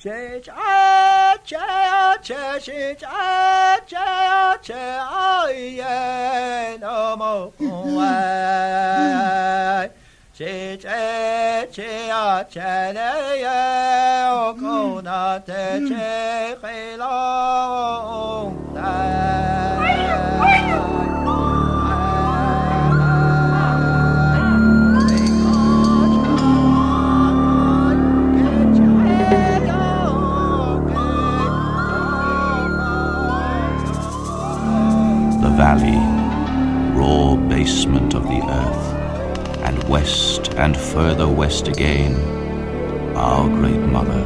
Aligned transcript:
Chich 0.00 0.46
a 0.46 1.36
che 1.44 1.56
a 1.56 2.16
che 2.22 2.60
chich 2.60 3.02
a 3.02 3.80
che 3.84 3.96
a 3.96 4.56
che 4.62 4.74
a 4.74 5.50
ye 5.50 6.78
no 6.78 7.16
mo 7.16 7.52
wa 7.96 8.14
chich 10.32 10.84
a 10.84 11.66
che 11.66 12.10
a 12.12 12.44
che 12.48 12.92
ne 12.92 13.10
ye 13.42 14.28
o 14.30 14.54
ko 14.54 15.00
na 15.00 15.40
te 15.40 15.82
che 15.88 16.56
he 16.62 16.96
long 16.96 18.57
basement 37.68 38.14
of 38.14 38.22
the 38.22 38.40
earth, 38.48 39.58
and 39.66 39.76
west 39.90 40.54
and 40.54 40.74
further 40.74 41.28
west 41.28 41.68
again, 41.68 42.14
our 43.14 43.46
great 43.46 43.84
mother, 43.92 44.24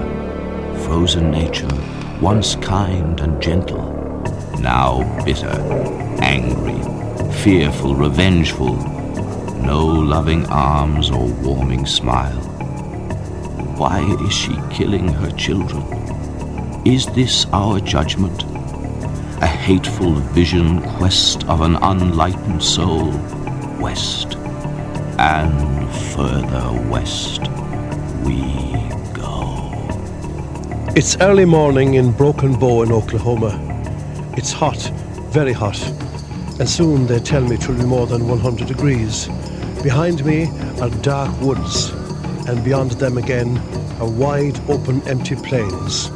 frozen 0.85 1.29
nature, 1.33 1.77
once 2.21 2.55
kind 2.55 3.19
and 3.19 3.43
gentle, 3.43 3.85
now 4.61 5.03
bitter, 5.25 5.59
angry, 6.23 6.81
fearful, 7.43 7.97
revengeful, 7.97 8.77
no 9.61 9.87
loving 9.87 10.47
arms 10.47 11.11
or 11.11 11.27
warming 11.43 11.85
smile. 11.85 12.43
Why 13.77 14.03
is 14.25 14.33
she 14.33 14.57
killing 14.71 15.09
her 15.09 15.33
children? 15.33 15.83
Is 16.87 17.07
this 17.07 17.47
our 17.53 17.81
judgment? 17.81 18.52
A 19.43 19.47
hateful 19.47 20.13
vision 20.13 20.81
quest 20.99 21.43
of 21.49 21.63
an 21.63 21.75
unlightened 21.75 22.63
soul, 22.63 23.11
west 23.81 24.37
and 25.19 25.93
further 26.15 26.89
west 26.89 27.41
we 28.23 28.39
go. 29.13 29.73
It's 30.95 31.17
early 31.21 31.45
morning 31.45 31.95
in 31.95 32.13
Broken 32.13 32.57
Bow 32.57 32.85
in 32.85 32.93
Oklahoma. 32.93 33.59
It's 34.37 34.53
hot, 34.53 34.79
very 35.31 35.53
hot, 35.53 35.83
and 36.61 36.71
soon 36.71 37.09
they 37.09 37.19
tell 37.19 37.43
me 37.43 37.57
it 37.57 37.67
will 37.67 37.75
be 37.75 37.85
more 37.85 38.07
than 38.07 38.29
100 38.29 38.69
degrees. 38.69 39.27
Behind 39.83 40.25
me 40.25 40.47
are 40.81 40.91
dark 41.03 41.33
woods, 41.41 41.91
and 42.47 42.63
beyond 42.63 42.93
them 42.93 43.19
again 43.19 43.59
are 43.99 44.09
wide 44.09 44.61
open 44.71 45.03
empty 45.09 45.35
plains. 45.35 46.13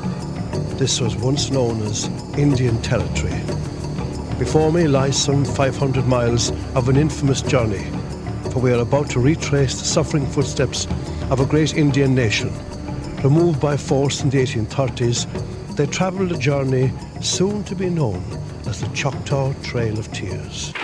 This 0.78 1.00
was 1.00 1.16
once 1.16 1.50
known 1.50 1.80
as 1.84 2.04
Indian 2.36 2.80
Territory. 2.82 3.40
Before 4.38 4.70
me 4.70 4.86
lies 4.86 5.16
some 5.16 5.42
500 5.42 6.06
miles 6.06 6.50
of 6.74 6.90
an 6.90 6.98
infamous 6.98 7.40
journey, 7.40 7.86
for 8.50 8.58
we 8.58 8.72
are 8.72 8.82
about 8.82 9.08
to 9.10 9.20
retrace 9.20 9.78
the 9.78 9.86
suffering 9.86 10.26
footsteps 10.26 10.86
of 11.30 11.40
a 11.40 11.46
great 11.46 11.74
Indian 11.78 12.14
nation. 12.14 12.52
Removed 13.24 13.58
by 13.58 13.78
force 13.78 14.22
in 14.22 14.28
the 14.28 14.36
1830s, 14.36 15.26
they 15.76 15.86
travelled 15.86 16.32
a 16.32 16.38
journey 16.38 16.92
soon 17.22 17.64
to 17.64 17.74
be 17.74 17.88
known 17.88 18.22
as 18.66 18.82
the 18.82 18.88
Choctaw 18.88 19.54
Trail 19.62 19.98
of 19.98 20.12
Tears. 20.12 20.74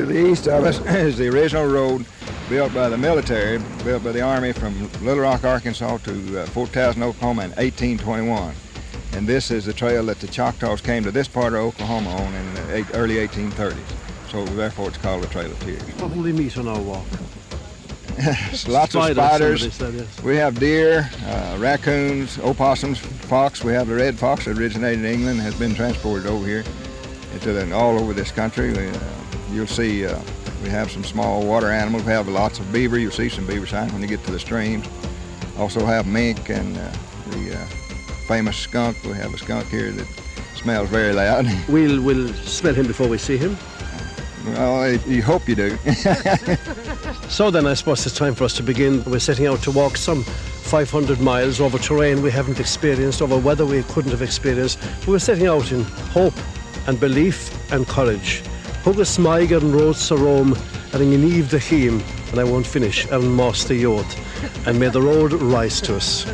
To 0.00 0.06
the 0.06 0.28
east 0.28 0.48
of 0.48 0.64
us 0.64 0.80
is 0.86 1.18
the 1.18 1.28
original 1.28 1.66
road 1.66 2.06
built 2.48 2.72
by 2.72 2.88
the 2.88 2.96
military, 2.96 3.58
built 3.84 4.02
by 4.02 4.12
the 4.12 4.22
Army 4.22 4.50
from 4.50 4.90
Little 5.04 5.24
Rock, 5.24 5.44
Arkansas 5.44 5.98
to 5.98 6.40
uh, 6.40 6.46
Fort 6.46 6.70
Towson, 6.70 7.02
Oklahoma 7.02 7.42
in 7.42 7.50
1821. 7.50 8.54
And 9.12 9.26
this 9.26 9.50
is 9.50 9.66
the 9.66 9.74
trail 9.74 10.06
that 10.06 10.18
the 10.18 10.26
Choctaws 10.26 10.80
came 10.80 11.04
to 11.04 11.10
this 11.10 11.28
part 11.28 11.52
of 11.52 11.58
Oklahoma 11.60 12.08
on 12.12 12.32
in 12.32 12.54
the 12.54 12.76
eight, 12.76 12.86
early 12.94 13.16
1830s. 13.16 13.76
So 14.30 14.42
therefore 14.46 14.88
it's 14.88 14.96
called 14.96 15.22
the 15.22 15.26
Trail 15.26 15.50
of 15.50 15.60
Tears. 15.60 15.82
What 15.82 16.16
will 16.16 16.22
we 16.22 16.32
meet 16.32 16.56
on 16.56 16.66
our 16.66 16.80
walk? 16.80 17.04
Lots 18.66 18.94
of 18.94 19.04
Spiders, 19.04 19.14
spiders. 19.14 19.74
said, 19.74 19.92
yes. 19.92 20.22
We 20.22 20.36
have 20.36 20.58
deer, 20.58 21.10
uh, 21.26 21.58
raccoons, 21.60 22.38
opossums, 22.38 22.98
fox. 22.98 23.62
We 23.62 23.74
have 23.74 23.88
the 23.88 23.96
red 23.96 24.18
fox 24.18 24.46
that 24.46 24.56
originated 24.56 25.04
in 25.04 25.12
England, 25.12 25.40
has 25.40 25.54
been 25.58 25.74
transported 25.74 26.26
over 26.26 26.46
here 26.46 26.64
into 27.34 27.52
the, 27.52 27.70
all 27.74 28.00
over 28.00 28.14
this 28.14 28.32
country. 28.32 28.72
We, 28.72 28.88
uh, 28.88 28.98
you'll 29.52 29.66
see 29.66 30.06
uh, 30.06 30.18
we 30.62 30.68
have 30.68 30.90
some 30.90 31.04
small 31.04 31.46
water 31.46 31.70
animals. 31.70 32.04
We 32.04 32.12
have 32.12 32.28
lots 32.28 32.58
of 32.58 32.72
beaver. 32.72 32.98
You'll 32.98 33.10
see 33.10 33.28
some 33.28 33.46
beaver 33.46 33.66
signs 33.66 33.92
when 33.92 34.02
you 34.02 34.08
get 34.08 34.24
to 34.24 34.30
the 34.30 34.38
streams. 34.38 34.86
Also 35.58 35.84
have 35.84 36.06
mink 36.06 36.48
and 36.50 36.76
uh, 36.76 36.92
the 37.30 37.54
uh, 37.54 37.64
famous 38.26 38.56
skunk. 38.56 39.02
We 39.04 39.12
have 39.12 39.34
a 39.34 39.38
skunk 39.38 39.68
here 39.68 39.90
that 39.90 40.06
smells 40.56 40.88
very 40.88 41.12
loud. 41.12 41.46
We'll, 41.68 42.02
we'll 42.02 42.32
smell 42.34 42.74
him 42.74 42.86
before 42.86 43.08
we 43.08 43.18
see 43.18 43.36
him. 43.36 43.56
well, 44.46 44.92
you 44.92 45.22
hope 45.22 45.48
you 45.48 45.54
do. 45.54 45.78
So 47.30 47.48
then 47.48 47.64
I 47.64 47.74
suppose 47.74 48.04
it's 48.04 48.16
time 48.16 48.34
for 48.34 48.42
us 48.42 48.54
to 48.56 48.62
begin. 48.64 49.04
We're 49.04 49.20
setting 49.20 49.46
out 49.46 49.62
to 49.62 49.70
walk 49.70 49.96
some 49.96 50.24
500 50.24 51.20
miles 51.20 51.60
over 51.60 51.78
terrain 51.78 52.22
we 52.22 52.30
haven't 52.32 52.58
experienced, 52.58 53.22
over 53.22 53.38
weather 53.38 53.64
we 53.64 53.84
couldn't 53.84 54.10
have 54.10 54.20
experienced. 54.20 54.80
We're 55.06 55.20
setting 55.20 55.46
out 55.46 55.70
in 55.70 55.84
hope 55.84 56.34
and 56.88 56.98
belief 56.98 57.72
and 57.72 57.86
courage. 57.86 58.42
Hugus 58.84 59.18
Maiger 59.18 59.58
and 59.58 59.74
Rhodes 59.74 59.98
Sarom 59.98 60.56
and 60.94 61.02
in 61.02 61.22
Eve 61.22 61.50
the 61.50 61.58
Him, 61.58 62.02
and 62.30 62.40
I 62.40 62.44
won't 62.44 62.66
finish, 62.66 63.06
and 63.10 63.36
Master 63.36 63.74
Yod. 63.74 64.06
And 64.66 64.80
may 64.80 64.88
the 64.88 65.02
road 65.02 65.32
rise 65.34 65.80
to 65.82 65.96
us. 65.96 66.24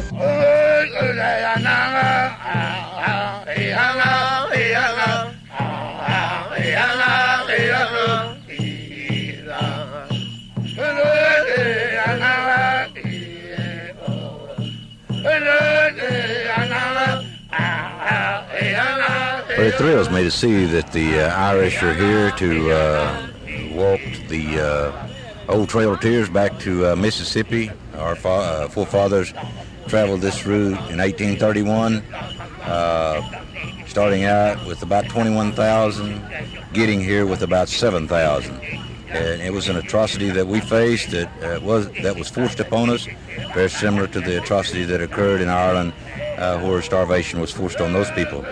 It 19.66 19.74
thrills 19.74 20.08
me 20.10 20.22
to 20.22 20.30
see 20.30 20.64
that 20.64 20.92
the 20.92 21.18
uh, 21.18 21.34
Irish 21.34 21.82
are 21.82 21.92
here 21.92 22.30
to 22.32 22.70
uh, 22.70 23.28
walk 23.72 24.00
the 24.28 24.60
uh, 24.60 25.08
old 25.48 25.68
Trail 25.68 25.92
of 25.92 26.00
Tears 26.00 26.28
back 26.28 26.56
to 26.60 26.92
uh, 26.92 26.96
Mississippi. 26.96 27.72
Our 27.96 28.14
fa- 28.14 28.28
uh, 28.28 28.68
forefathers 28.68 29.34
traveled 29.88 30.20
this 30.20 30.46
route 30.46 30.78
in 30.90 30.98
1831, 30.98 31.96
uh, 32.62 33.22
starting 33.88 34.22
out 34.22 34.64
with 34.66 34.82
about 34.82 35.08
21,000, 35.08 36.22
getting 36.72 37.00
here 37.00 37.26
with 37.26 37.42
about 37.42 37.68
7,000. 37.68 38.60
And 39.08 39.42
it 39.42 39.52
was 39.52 39.68
an 39.68 39.76
atrocity 39.76 40.30
that 40.30 40.46
we 40.46 40.60
faced 40.60 41.10
that 41.10 41.62
was 41.62 41.90
that 42.02 42.16
was 42.16 42.28
forced 42.28 42.60
upon 42.60 42.90
us, 42.90 43.08
very 43.52 43.70
similar 43.70 44.06
to 44.08 44.20
the 44.20 44.40
atrocity 44.40 44.84
that 44.84 45.00
occurred 45.00 45.40
in 45.40 45.48
Ireland, 45.48 45.92
where 46.36 46.82
starvation 46.82 47.40
was 47.40 47.50
forced 47.50 47.80
on 47.80 47.92
those 47.92 48.10
people. 48.12 48.44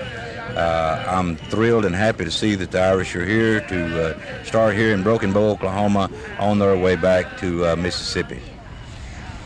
Uh, 0.54 1.04
I'm 1.08 1.36
thrilled 1.36 1.84
and 1.84 1.94
happy 1.94 2.24
to 2.24 2.30
see 2.30 2.54
that 2.54 2.70
the 2.70 2.80
Irish 2.80 3.16
are 3.16 3.24
here 3.24 3.60
to 3.60 4.16
uh, 4.16 4.44
start 4.44 4.76
here 4.76 4.94
in 4.94 5.02
Broken 5.02 5.32
Bow, 5.32 5.50
Oklahoma, 5.50 6.10
on 6.38 6.58
their 6.58 6.76
way 6.76 6.94
back 6.94 7.36
to 7.38 7.66
uh, 7.66 7.76
Mississippi. 7.76 8.40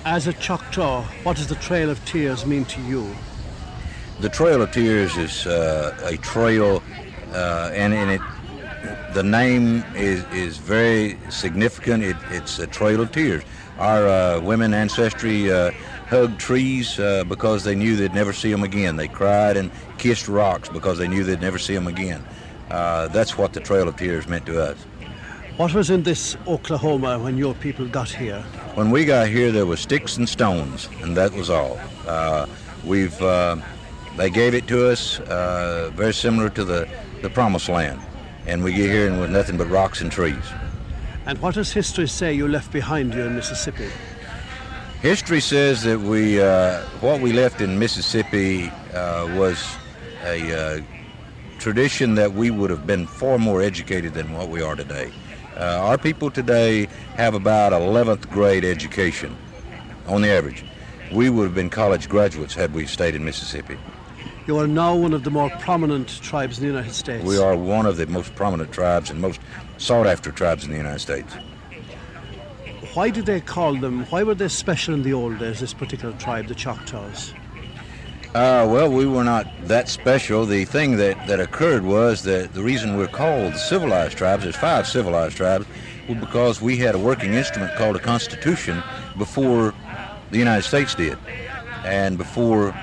As 0.05 0.27
a 0.27 0.33
Choctaw, 0.35 1.03
what 1.23 1.37
does 1.37 1.47
the 1.47 1.55
Trail 1.57 1.89
of 1.91 2.05
Tears 2.05 2.45
mean 2.45 2.65
to 2.67 2.81
you? 2.83 3.11
The 4.21 4.29
Trail 4.29 4.61
of 4.61 4.73
Tears 4.73 5.17
is 5.17 5.47
uh, 5.47 5.97
a 6.05 6.17
trail, 6.19 6.83
uh, 7.33 7.71
and, 7.73 7.95
and 7.95 8.11
it 8.11 8.21
the 9.15 9.23
name 9.23 9.85
is, 9.95 10.25
is 10.33 10.59
very 10.59 11.19
significant. 11.31 12.05
It, 12.05 12.17
it's 12.31 12.59
a 12.59 12.67
Trail 12.67 13.01
of 13.01 13.13
Tears. 13.13 13.43
Our 13.79 14.09
uh, 14.09 14.41
women 14.41 14.75
ancestry 14.75 15.53
uh, 15.53 15.71
hugged 16.09 16.41
trees 16.41 16.99
uh, 16.99 17.25
because 17.25 17.63
they 17.65 17.75
knew 17.75 17.95
they'd 17.97 18.13
never 18.13 18.33
see 18.33 18.51
them 18.51 18.65
again. 18.65 18.97
They 18.97 19.09
cried 19.09 19.57
and 19.57 19.71
kissed 19.99 20.27
rocks 20.27 20.69
because 20.69 20.99
they 20.99 21.07
knew 21.07 21.23
they'd 21.23 21.41
never 21.41 21.59
see 21.59 21.75
them 21.75 21.87
again. 21.87 22.25
Uh, 22.71 23.09
that's 23.09 23.39
what 23.39 23.53
the 23.53 23.61
Trail 23.61 23.89
of 23.89 23.97
Tears 23.97 24.27
meant 24.27 24.47
to 24.47 24.61
us. 24.61 24.77
What 25.57 25.75
was 25.75 25.91
in 25.91 26.03
this 26.03 26.37
Oklahoma 26.47 27.19
when 27.19 27.37
your 27.37 27.55
people 27.55 27.87
got 27.89 28.11
here? 28.11 28.43
When 28.75 28.91
we 28.91 29.05
got 29.05 29.29
here, 29.29 29.51
there 29.51 29.67
was 29.67 29.81
sticks 29.81 30.17
and 30.17 30.29
stones, 30.29 30.89
and 31.03 31.17
that 31.17 31.33
was 31.33 31.51
all. 31.51 31.81
Uh, 32.07 32.47
we've 32.85 33.21
uh, 33.21 33.57
they 34.17 34.31
gave 34.31 34.55
it 34.55 34.67
to 34.69 34.89
us 34.89 35.21
uh, 35.21 35.91
very 35.95 36.15
similar 36.15 36.49
to 36.51 36.65
the, 36.65 36.89
the 37.23 37.31
Promised 37.31 37.69
Land, 37.69 38.01
and 38.47 38.63
we 38.63 38.73
get 38.73 38.91
here 38.91 39.09
and 39.09 39.21
with 39.21 39.31
nothing 39.31 39.57
but 39.57 39.69
rocks 39.69 40.01
and 40.01 40.11
trees. 40.11 40.45
And 41.29 41.39
what 41.43 41.57
does 41.57 41.71
history 41.71 42.09
say 42.09 42.33
you 42.33 42.49
left 42.49 42.73
behind 42.73 43.13
you 43.13 43.21
in 43.21 43.37
Mississippi? 43.37 43.91
History 45.03 45.43
says 45.43 45.83
that 45.83 46.01
we 46.01 46.41
uh, 46.41 46.81
what 47.03 47.21
we 47.21 47.35
left 47.35 47.61
in 47.61 47.79
Mississippi 47.79 48.71
uh, 48.95 49.29
was 49.37 49.63
a 50.25 50.79
uh, 50.79 50.81
tradition 51.59 52.15
that 52.15 52.33
we 52.33 52.51
would 52.51 52.71
have 52.71 52.87
been 52.87 53.07
far 53.07 53.39
more 53.39 53.61
educated 53.61 54.15
than 54.15 54.33
what 54.33 54.49
we 54.49 54.63
are 54.63 54.75
today. 54.75 55.13
Uh, 55.55 55.65
our 55.83 55.99
people 55.99 56.31
today 56.31 56.87
have 57.17 57.35
about 57.35 57.73
11th 57.73 58.31
grade 58.31 58.65
education 58.65 59.37
on 60.07 60.23
the 60.23 60.31
average. 60.31 60.65
We 61.13 61.29
would 61.29 61.45
have 61.45 61.55
been 61.55 61.69
college 61.69 62.09
graduates 62.09 62.55
had 62.55 62.73
we 62.73 62.87
stayed 62.87 63.15
in 63.15 63.23
Mississippi. 63.23 63.77
You 64.49 64.57
are 64.57 64.67
now 64.67 64.97
one 64.97 65.13
of 65.13 65.25
the 65.25 65.31
more 65.31 65.51
prominent 65.61 66.09
tribes 66.23 66.57
in 66.57 66.63
the 66.63 66.73
United 66.73 66.95
States. 66.95 67.23
We 67.23 67.37
are 67.37 67.55
one 67.55 67.85
of 67.85 67.99
the 67.99 68.07
most 68.07 68.35
prominent 68.35 68.73
tribes 68.73 69.11
and 69.11 69.21
most 69.21 69.41
sought 69.77 70.07
after 70.07 70.33
tribes 70.33 70.65
in 70.65 70.71
the 70.71 70.77
United 70.79 71.01
States. 71.01 71.35
Why 72.95 73.11
did 73.11 73.27
they 73.27 73.43
call 73.43 73.75
them, 73.75 74.07
why 74.07 74.23
were 74.23 74.35
they 74.35 74.49
special 74.49 74.95
in 74.95 75.03
the 75.03 75.13
old 75.13 75.39
days, 75.39 75.61
this 75.61 75.75
particular 75.75 76.17
tribe, 76.17 76.47
the 76.47 76.55
Choctaws? 76.55 77.35
Uh, 78.29 78.67
well, 78.67 78.91
we 78.91 79.05
were 79.05 79.23
not 79.23 79.47
that 79.65 79.87
special. 79.91 80.47
The 80.47 80.65
thing 80.65 80.97
that, 80.97 81.27
that 81.27 81.41
occurred 81.41 81.85
was 81.85 82.23
that 82.23 82.55
the 82.55 82.63
reason 82.63 82.97
we're 82.97 83.07
called 83.07 83.53
the 83.53 83.59
civilized 83.59 84.17
tribes, 84.17 84.45
there's 84.45 84.57
five 84.57 84.87
civilized 84.89 85.37
tribes, 85.37 85.67
was 86.09 86.17
because 86.17 86.63
we 86.63 86.79
had 86.79 86.95
a 86.95 86.99
working 86.99 87.35
instrument 87.35 87.77
called 87.77 87.97
a 87.97 88.01
constitution 88.01 88.83
before 89.19 89.75
the 90.31 90.39
United 90.39 90.63
States 90.63 90.95
did 90.95 91.19
and 91.85 92.17
before 92.17 92.75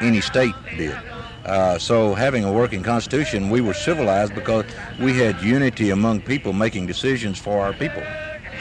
any 0.00 0.20
state 0.20 0.54
did. 0.76 0.96
Uh, 1.44 1.78
so 1.78 2.14
having 2.14 2.44
a 2.44 2.52
working 2.52 2.82
constitution, 2.82 3.48
we 3.48 3.60
were 3.60 3.74
civilized 3.74 4.34
because 4.34 4.64
we 5.00 5.14
had 5.14 5.40
unity 5.40 5.90
among 5.90 6.20
people 6.20 6.52
making 6.52 6.86
decisions 6.86 7.38
for 7.38 7.62
our 7.62 7.72
people. 7.72 8.02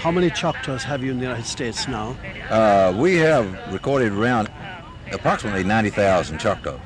How 0.02 0.12
many 0.12 0.30
Choctaws 0.30 0.84
have 0.84 1.04
you 1.04 1.12
in 1.12 1.18
the 1.18 1.24
United 1.24 1.46
States 1.46 1.88
now? 1.88 2.16
Uh, 2.50 2.96
we 2.96 3.16
have 3.16 3.46
recorded 3.74 4.14
around 4.14 4.50
approximately 5.12 5.64
90,000 5.64 6.38
Choctaw. 6.38 6.80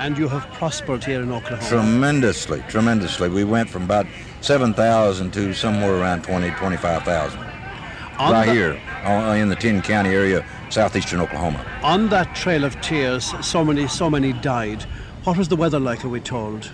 And 0.00 0.18
you 0.18 0.28
have 0.28 0.46
prospered 0.52 1.02
here 1.02 1.22
in 1.22 1.32
Oklahoma. 1.32 1.68
Tremendously, 1.68 2.62
tremendously. 2.68 3.28
We 3.28 3.44
went 3.44 3.70
from 3.70 3.84
about 3.84 4.06
7,000 4.42 5.32
to 5.32 5.54
somewhere 5.54 5.96
around 5.96 6.24
20, 6.24 6.50
25,000. 6.50 7.40
Right 7.40 8.46
the, 8.46 8.52
here 8.52 8.80
in 9.40 9.48
the 9.48 9.56
10 9.56 9.82
county 9.82 10.10
area, 10.10 10.44
southeastern 10.70 11.20
Oklahoma. 11.20 11.64
On 11.82 12.08
that 12.08 12.34
trail 12.34 12.64
of 12.64 12.80
tears, 12.80 13.32
so 13.40 13.64
many, 13.64 13.88
so 13.88 14.10
many 14.10 14.32
died. 14.32 14.82
What 15.24 15.36
was 15.36 15.48
the 15.48 15.56
weather 15.56 15.80
like, 15.80 16.04
are 16.04 16.08
we 16.08 16.20
told? 16.20 16.70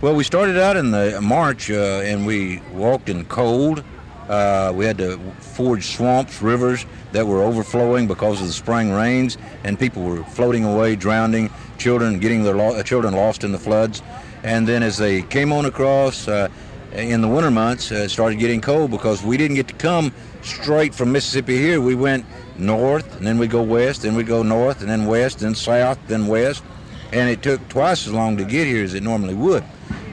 Well, 0.00 0.14
we 0.14 0.24
started 0.24 0.58
out 0.58 0.76
in 0.76 0.90
the 0.90 1.20
March 1.20 1.70
uh, 1.70 2.02
and 2.04 2.26
we 2.26 2.60
walked 2.72 3.08
in 3.08 3.24
cold. 3.24 3.82
Uh, 4.28 4.72
we 4.74 4.84
had 4.84 4.98
to 4.98 5.18
forge 5.38 5.86
swamps, 5.86 6.42
rivers 6.42 6.84
that 7.12 7.26
were 7.26 7.42
overflowing 7.42 8.06
because 8.06 8.40
of 8.40 8.48
the 8.48 8.52
spring 8.52 8.90
rains, 8.92 9.38
and 9.64 9.78
people 9.78 10.02
were 10.02 10.24
floating 10.24 10.64
away, 10.64 10.96
drowning, 10.96 11.48
children 11.78 12.18
getting 12.18 12.42
their 12.42 12.56
lo- 12.56 12.82
children 12.82 13.14
lost 13.14 13.44
in 13.44 13.52
the 13.52 13.58
floods. 13.58 14.02
And 14.42 14.66
then 14.66 14.82
as 14.82 14.98
they 14.98 15.22
came 15.22 15.52
on 15.52 15.64
across 15.64 16.28
uh, 16.28 16.48
in 16.96 17.20
the 17.20 17.28
winter 17.28 17.50
months, 17.50 17.92
uh, 17.92 17.96
it 17.96 18.08
started 18.08 18.38
getting 18.38 18.60
cold 18.60 18.90
because 18.90 19.22
we 19.22 19.36
didn't 19.36 19.56
get 19.56 19.68
to 19.68 19.74
come 19.74 20.12
straight 20.42 20.94
from 20.94 21.12
Mississippi 21.12 21.56
here. 21.58 21.80
We 21.80 21.94
went 21.94 22.24
north, 22.58 23.16
and 23.16 23.26
then 23.26 23.38
we 23.38 23.46
go 23.46 23.62
west, 23.62 24.02
then 24.02 24.14
we 24.14 24.24
go 24.24 24.42
north, 24.42 24.80
and 24.80 24.88
then 24.88 25.06
west, 25.06 25.40
then 25.40 25.54
south, 25.54 25.98
then 26.08 26.26
west, 26.26 26.64
and 27.12 27.28
it 27.28 27.42
took 27.42 27.66
twice 27.68 28.06
as 28.06 28.12
long 28.12 28.36
to 28.38 28.44
get 28.44 28.66
here 28.66 28.82
as 28.82 28.94
it 28.94 29.02
normally 29.02 29.34
would. 29.34 29.62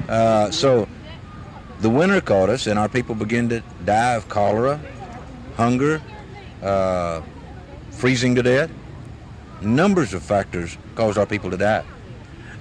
Uh, 0.10 0.52
so 0.52 0.88
the 1.80 1.90
winter 1.90 2.20
caught 2.20 2.50
us, 2.50 2.68
and 2.68 2.78
our 2.78 2.90
people 2.90 3.16
began 3.16 3.48
to 3.50 3.64
die 3.86 4.16
of 4.16 4.28
cholera, 4.28 4.80
hunger, 5.56 6.02
uh, 6.62 7.22
freezing 7.92 8.36
to 8.36 8.44
death. 8.44 8.70
Numbers 9.62 10.14
of 10.14 10.22
factors 10.22 10.78
caused 10.96 11.18
our 11.18 11.26
people 11.26 11.50
to 11.50 11.58
die. 11.58 11.86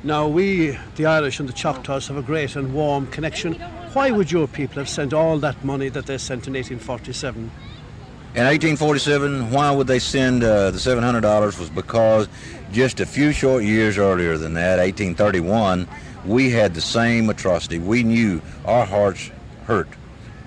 Now, 0.04 0.28
we, 0.28 0.78
the 0.96 1.06
Irish 1.06 1.40
and 1.40 1.48
the 1.48 1.52
Choctaws, 1.52 2.08
have 2.08 2.16
a 2.16 2.22
great 2.22 2.56
and 2.56 2.72
warm 2.72 3.06
connection. 3.08 3.60
Why 3.92 4.10
would 4.10 4.32
your 4.32 4.48
people 4.48 4.76
have 4.76 4.88
sent 4.88 5.12
all 5.12 5.38
that 5.40 5.62
money 5.62 5.90
that 5.90 6.06
they 6.06 6.16
sent 6.16 6.46
in 6.46 6.54
1847? 6.54 7.42
In 7.42 8.44
1847, 8.44 9.50
why 9.50 9.70
would 9.70 9.86
they 9.86 9.98
send 9.98 10.42
uh, 10.42 10.70
the 10.70 10.78
$700 10.78 11.58
was 11.58 11.68
because 11.68 12.26
just 12.72 13.00
a 13.00 13.06
few 13.06 13.32
short 13.32 13.64
years 13.64 13.98
earlier 13.98 14.38
than 14.38 14.54
that, 14.54 14.78
1831, 14.78 15.86
we 16.24 16.48
had 16.48 16.72
the 16.72 16.80
same 16.80 17.28
atrocity. 17.28 17.78
We 17.78 18.02
knew 18.02 18.40
our 18.64 18.86
hearts 18.86 19.30
hurt 19.66 19.88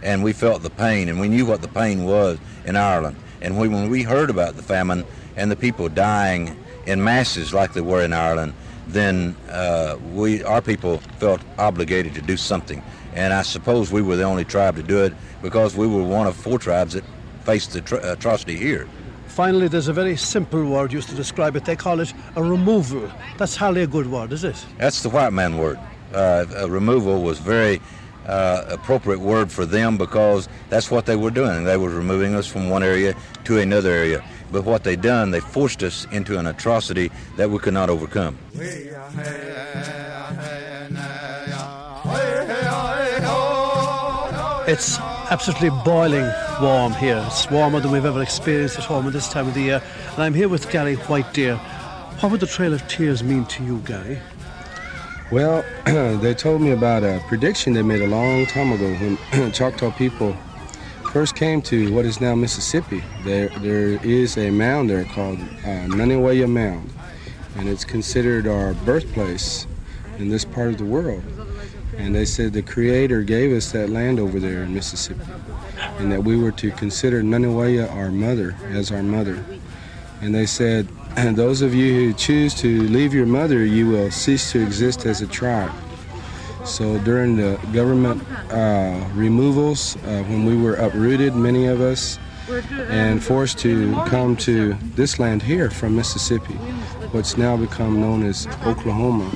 and 0.02 0.24
we 0.24 0.34
felt 0.34 0.64
the 0.64 0.72
pain 0.72 1.08
and 1.08 1.20
we 1.20 1.30
knew 1.30 1.46
what 1.46 1.62
the 1.62 1.68
pain 1.68 2.04
was 2.04 2.40
in 2.66 2.76
Ireland. 2.76 3.16
And 3.42 3.60
we, 3.60 3.68
when 3.68 3.92
we 3.92 4.02
heard 4.02 4.32
about 4.32 4.56
the 4.56 4.64
famine 4.64 5.06
and 5.36 5.52
the 5.52 5.56
people 5.56 5.88
dying 5.88 6.58
in 6.88 7.04
masses 7.04 7.54
like 7.54 7.74
they 7.74 7.82
were 7.82 8.04
in 8.04 8.12
Ireland, 8.12 8.56
then 8.88 9.36
uh, 9.50 9.98
we, 10.14 10.44
our 10.44 10.64
people 10.64 10.98
felt 11.20 11.42
obligated 11.60 12.16
to 12.16 12.22
do 12.24 12.38
something. 12.38 12.82
And 13.16 13.34
I 13.34 13.42
suppose 13.42 13.92
we 13.92 14.02
were 14.02 14.18
the 14.18 14.24
only 14.24 14.46
tribe 14.46 14.76
to 14.76 14.84
do 14.84 15.04
it 15.04 15.14
because 15.42 15.76
we 15.76 15.88
were 15.88 16.04
one 16.04 16.28
of 16.28 16.36
four 16.36 16.60
tribes 16.60 16.94
that 16.94 17.04
faced 17.44 17.74
the 17.74 17.82
tr- 17.82 17.96
atrocity 17.96 18.58
here. 18.58 18.88
Finally, 19.28 19.68
there's 19.68 19.88
a 19.88 19.94
very 19.94 20.16
simple 20.16 20.64
word 20.66 20.94
used 20.94 21.10
to 21.10 21.16
describe 21.16 21.56
it. 21.56 21.66
They 21.66 21.76
call 21.76 22.00
it 22.00 22.14
a 22.36 22.44
removal. 22.44 23.10
That's 23.38 23.56
hardly 23.56 23.82
a 23.84 23.88
good 23.88 24.08
word, 24.08 24.32
is 24.32 24.44
it? 24.44 24.66
That's 24.78 25.02
the 25.02 25.10
white 25.10 25.34
man 25.34 25.58
word. 25.58 25.80
Uh, 26.14 26.46
removal 26.70 27.22
was 27.22 27.40
very 27.40 27.82
uh, 28.28 28.66
appropriate 28.70 29.20
word 29.20 29.52
for 29.52 29.66
them 29.66 29.98
because 29.98 30.48
that's 30.70 30.90
what 30.90 31.06
they 31.06 31.16
were 31.16 31.32
doing. 31.32 31.64
They 31.64 31.78
were 31.78 31.90
removing 31.90 32.36
us 32.36 32.48
from 32.48 32.70
one 32.70 32.84
area 32.84 33.16
to 33.46 33.60
another 33.60 33.92
area. 33.92 34.24
But 34.52 34.64
what 34.64 34.84
they 34.84 34.96
done, 34.96 35.32
they 35.32 35.40
forced 35.40 35.84
us 35.84 36.08
into 36.12 36.38
an 36.40 36.48
atrocity 36.48 37.12
that 37.36 37.50
we 37.50 37.60
could 37.60 37.74
not 37.74 37.90
overcome. 37.90 38.38
It's 44.68 44.98
absolutely 45.30 45.70
boiling 45.86 46.28
warm 46.60 46.92
here. 46.94 47.24
It's 47.28 47.52
warmer 47.52 47.80
than 47.80 47.92
we've 47.92 48.04
ever 48.04 48.24
experienced 48.24 48.80
at 48.80 48.86
home 48.86 49.06
at 49.06 49.14
this 49.14 49.30
time 49.30 49.48
of 49.48 49.54
the 49.54 49.62
year. 49.62 49.84
And 50.14 50.24
I'm 50.24 50.34
here 50.34 50.50
with 50.50 50.72
Gary 50.72 50.96
Whitedeer. 50.96 51.58
What 52.20 52.32
would 52.32 52.40
the 52.40 52.48
Trail 52.48 52.74
of 52.74 52.88
Tears 52.88 53.24
mean 53.24 53.46
to 53.46 53.64
you, 53.64 53.78
Gary? 53.86 54.20
Well, 55.32 55.64
they 56.20 56.34
told 56.34 56.62
me 56.62 56.72
about 56.72 57.04
a 57.04 57.22
prediction 57.28 57.74
they 57.74 57.84
made 57.84 58.02
a 58.02 58.08
long 58.08 58.48
time 58.48 58.72
ago 58.72 58.92
when 59.32 59.52
Choctaw 59.54 59.92
people 59.92 60.36
first 61.14 61.36
came 61.36 61.62
to 61.62 61.94
what 61.94 62.06
is 62.06 62.20
now 62.20 62.34
Mississippi. 62.34 63.04
There, 63.24 63.50
there 63.60 64.04
is 64.04 64.36
a 64.36 64.50
mound 64.50 64.90
there 64.90 65.06
called 65.06 65.38
uh, 65.64 65.88
Mound, 66.48 66.92
and 67.56 67.70
it's 67.70 67.86
considered 67.86 68.48
our 68.48 68.74
birthplace 68.74 69.68
in 70.18 70.30
this 70.30 70.44
part 70.44 70.70
of 70.70 70.80
the 70.80 70.86
world. 70.86 71.24
And 71.98 72.14
they 72.14 72.26
said 72.26 72.54
the 72.54 72.62
Creator 72.62 73.24
gave 73.24 73.56
us 73.56 73.72
that 73.72 73.90
land 73.90 74.20
over 74.20 74.40
there 74.40 74.64
in 74.64 74.74
Mississippi, 74.74 75.24
and 75.98 76.12
that 76.12 76.24
we 76.24 76.38
were 76.38 76.52
to 76.54 76.72
consider 76.72 77.24
Nanih 77.24 77.54
Waiya 77.54 77.92
our 77.94 78.12
mother, 78.12 78.56
as 78.70 78.92
our 78.92 79.04
mother. 79.04 79.44
And 80.22 80.34
they 80.34 80.46
said, 80.46 80.88
and 81.16 81.36
those 81.38 81.62
of 81.62 81.74
you 81.74 81.94
who 81.94 82.14
choose 82.14 82.54
to 82.56 82.82
leave 82.84 83.14
your 83.14 83.26
mother, 83.26 83.66
you 83.66 83.88
will 83.88 84.12
cease 84.12 84.52
to 84.52 84.62
exist 84.62 85.06
as 85.06 85.22
a 85.22 85.28
tribe. 85.28 85.72
So 86.66 86.98
during 87.00 87.36
the 87.36 87.60
government 87.74 88.24
uh, 88.52 89.08
removals, 89.14 89.96
uh, 89.98 90.24
when 90.24 90.46
we 90.46 90.58
were 90.58 90.76
uprooted, 90.76 91.36
many 91.36 91.68
of 91.68 91.80
us, 91.80 92.18
and 92.90 93.24
forced 93.24 93.60
to 93.60 93.94
come 94.08 94.36
to 94.38 94.74
this 94.96 95.20
land 95.20 95.42
here 95.44 95.70
from 95.70 95.96
Mississippi, 95.96 96.54
what's 97.12 97.38
now 97.38 97.56
become 97.56 98.02
known 98.02 98.24
as 98.24 98.48
Oklahoma, 98.66 99.32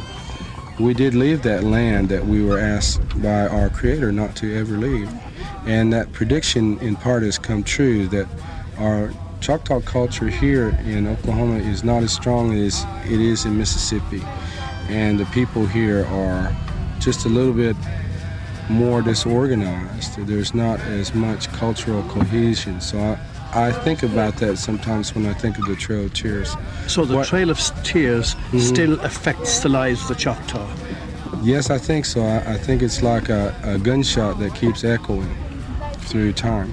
we 0.79 0.93
did 0.93 1.13
leave 1.13 1.43
that 1.43 1.63
land 1.63 2.07
that 2.09 2.25
we 2.25 2.43
were 2.43 2.57
asked 2.57 3.21
by 3.21 3.48
our 3.48 3.69
Creator 3.69 4.12
not 4.12 4.36
to 4.38 4.55
ever 4.55 4.77
leave. 4.77 5.12
And 5.65 5.91
that 5.91 6.12
prediction, 6.13 6.79
in 6.79 6.95
part, 6.95 7.24
has 7.24 7.38
come 7.38 7.63
true 7.63 8.07
that 8.07 8.27
our 8.77 9.12
Choctaw 9.41 9.81
culture 9.81 10.27
here 10.27 10.69
in 10.86 11.07
Oklahoma 11.07 11.59
is 11.59 11.83
not 11.83 12.03
as 12.03 12.12
strong 12.12 12.53
as 12.57 12.86
it 13.05 13.19
is 13.19 13.45
in 13.45 13.57
Mississippi. 13.57 14.21
And 14.88 15.19
the 15.19 15.25
people 15.27 15.65
here 15.65 16.05
are 16.07 16.55
just 17.00 17.25
a 17.25 17.29
little 17.29 17.53
bit 17.53 17.75
more 18.69 19.01
disorganized. 19.01 20.15
There's 20.27 20.53
not 20.53 20.79
as 20.81 21.13
much 21.13 21.48
cultural 21.53 22.03
cohesion. 22.03 22.81
So 22.81 23.00
I, 23.00 23.19
I 23.51 23.72
think 23.72 24.03
about 24.03 24.38
that 24.38 24.58
sometimes 24.58 25.15
when 25.15 25.25
I 25.25 25.34
think 25.34 25.58
of 25.58 25.65
the 25.65 25.75
Trail 25.75 26.06
of 26.06 26.13
Tears. 26.13 26.56
So 26.88 27.03
the 27.03 27.18
what, 27.18 27.27
Trail 27.27 27.50
of 27.50 27.58
Tears 27.84 28.36
mm-hmm. 28.36 28.60
still 28.60 29.00
affects 29.01 29.62
the 29.62 29.70
lives 29.70 30.01
of 30.03 30.10
the 30.10 30.15
Choctaw? 30.15 30.70
Yes, 31.41 31.72
I 31.72 31.79
think 31.79 32.06
so. 32.06 32.22
I, 32.22 32.53
I 32.53 32.58
think 32.58 32.84
it's 32.84 33.01
like 33.01 33.29
a, 33.29 33.56
a 33.63 33.79
gunshot 33.79 34.38
that 34.39 34.53
keeps 34.53 34.84
echoing 34.84 35.36
through 35.94 36.34
time. 36.34 36.72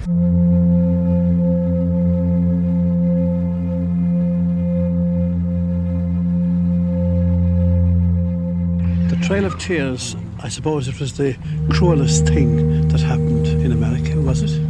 The 9.09 9.17
Trail 9.25 9.45
of 9.45 9.57
Tears, 9.57 10.15
I 10.43 10.49
suppose 10.49 10.87
it 10.87 10.99
was 10.99 11.17
the 11.17 11.35
cruelest 11.71 12.27
thing 12.27 12.87
that 12.89 12.99
happened 12.99 13.47
in 13.47 13.71
America, 13.71 14.19
was 14.21 14.43
it? 14.43 14.66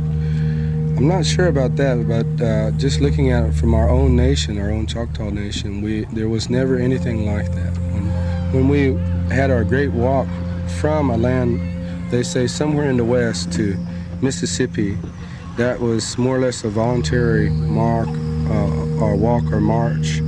I'm 0.97 1.07
not 1.07 1.27
sure 1.27 1.45
about 1.45 1.75
that, 1.75 2.07
but 2.07 2.43
uh, 2.43 2.71
just 2.71 3.01
looking 3.01 3.31
at 3.31 3.43
it 3.43 3.53
from 3.53 3.75
our 3.75 3.87
own 3.87 4.15
nation, 4.15 4.57
our 4.57 4.71
own 4.71 4.87
Choctaw 4.87 5.29
Nation, 5.29 5.83
we 5.83 6.05
there 6.05 6.27
was 6.27 6.49
never 6.49 6.79
anything 6.79 7.27
like 7.27 7.53
that. 7.53 7.77
When, 7.77 8.05
when 8.51 8.67
we 8.67 8.95
had 9.31 9.51
our 9.51 9.63
great 9.63 9.91
walk 9.91 10.27
from 10.79 11.11
a 11.11 11.17
land, 11.17 12.11
they 12.11 12.23
say 12.23 12.47
somewhere 12.47 12.89
in 12.89 12.97
the 12.97 13.03
west 13.05 13.53
to 13.53 13.77
Mississippi, 14.23 14.97
that 15.55 15.79
was 15.79 16.17
more 16.17 16.35
or 16.35 16.39
less 16.39 16.63
a 16.63 16.69
voluntary 16.69 17.51
mark 17.51 18.07
uh, 18.09 19.15
walk 19.15 19.43
or 19.51 19.61
march. 19.61 20.21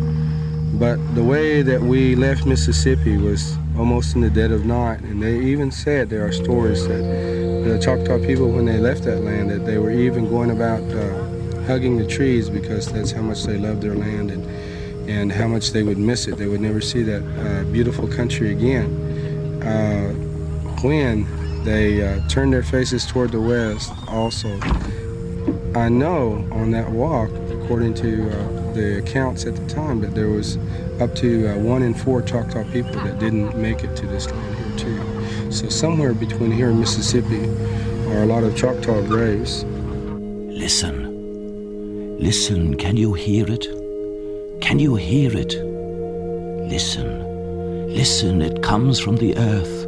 But 0.78 0.98
the 1.16 1.24
way 1.24 1.64
that 1.64 1.82
we 1.82 2.14
left 2.14 2.46
Mississippi 2.46 3.18
was 3.18 3.58
almost 3.76 4.14
in 4.14 4.22
the 4.22 4.30
dead 4.30 4.52
of 4.52 4.66
night, 4.66 5.00
and 5.02 5.20
they 5.24 5.40
even 5.40 5.72
said 5.72 6.12
there 6.12 6.24
are 6.28 6.32
stories 6.32 6.88
that 6.88 7.02
the 7.64 7.80
Choctaw 7.80 8.20
people, 8.20 8.50
when 8.50 8.66
they 8.66 8.78
left 8.78 9.04
that 9.04 9.22
land, 9.24 9.50
that 9.50 9.66
they 9.66 9.78
were 9.78 9.92
even 9.92 10.30
going 10.30 10.52
about 10.52 10.82
uh, 10.94 11.62
hugging 11.64 11.98
the 11.98 12.08
trees 12.08 12.50
because 12.50 12.92
that's 12.92 13.12
how 13.12 13.22
much 13.22 13.44
they 13.44 13.58
loved 13.58 13.82
their 13.82 13.96
land 13.96 14.32
and 14.32 14.46
and 15.10 15.32
how 15.32 15.48
much 15.48 15.72
they 15.72 15.82
would 15.82 15.98
miss 15.98 16.28
it. 16.28 16.38
They 16.38 16.46
would 16.46 16.62
never 16.62 16.82
see 16.82 17.02
that 17.04 17.24
uh, 17.24 17.64
beautiful 17.72 18.08
country 18.08 18.52
again. 18.52 18.88
Uh, 19.64 20.14
when 20.82 21.26
they 21.64 22.08
uh, 22.08 22.28
turned 22.28 22.54
their 22.54 22.64
faces 22.64 23.06
toward 23.08 23.32
the 23.32 23.42
west, 23.42 23.92
also, 24.08 24.60
I 25.76 25.90
know 25.90 26.48
on 26.52 26.72
that 26.72 26.92
walk, 26.92 27.32
according 27.52 27.96
to 27.96 28.30
uh, 28.30 28.74
the 28.74 29.00
accounts 29.00 29.46
at 29.46 29.56
the 29.56 29.66
time, 29.68 30.00
that 30.02 30.14
there 30.14 30.30
was 30.30 30.58
up 31.02 31.16
to 31.16 31.48
uh, 31.48 31.58
one 31.58 31.82
in 31.82 31.94
four 31.96 32.22
Choctaw 32.22 32.64
people 32.72 32.94
that 32.94 33.20
didn't 33.20 33.58
make 33.58 33.84
it 33.84 33.96
to 33.96 34.06
this 34.06 34.30
land 34.30 34.58
here 34.58 34.78
too. 34.78 35.19
So 35.50 35.68
somewhere 35.68 36.14
between 36.14 36.52
here 36.52 36.70
and 36.70 36.80
Mississippi 36.80 37.50
are 38.12 38.22
a 38.22 38.26
lot 38.28 38.44
of 38.44 38.56
Choctaw 38.56 39.02
graves. 39.02 39.64
Listen. 39.64 41.08
Listen, 42.20 42.76
can 42.76 42.98
you 42.98 43.14
hear 43.14 43.48
it? 43.50 43.66
Can 44.62 44.78
you 44.78 44.96
hear 44.96 45.36
it? 45.36 45.56
Listen. 46.70 47.88
Listen, 47.88 48.44
it 48.44 48.62
comes 48.62 49.00
from 49.00 49.18
the 49.18 49.36
earth, 49.38 49.86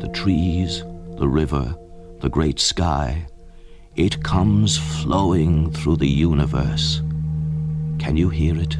the 0.00 0.08
trees, 0.14 0.84
the 1.18 1.26
river, 1.26 1.74
the 2.20 2.28
great 2.28 2.60
sky. 2.60 3.26
It 3.96 4.22
comes 4.22 4.78
flowing 4.78 5.72
through 5.72 5.96
the 5.96 6.08
universe. 6.08 7.02
Can 7.98 8.16
you 8.16 8.28
hear 8.28 8.56
it? 8.56 8.76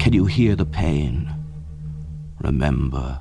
Can 0.00 0.12
you 0.12 0.26
hear 0.26 0.56
the 0.56 0.66
pain? 0.66 1.32
Remember, 2.40 3.20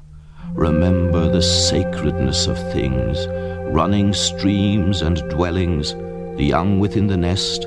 remember 0.55 1.29
the 1.29 1.41
sacredness 1.41 2.47
of 2.47 2.57
things, 2.73 3.27
running 3.71 4.13
streams 4.13 5.01
and 5.01 5.17
dwellings, 5.29 5.93
the 6.37 6.45
young 6.45 6.79
within 6.79 7.07
the 7.07 7.17
nest, 7.17 7.65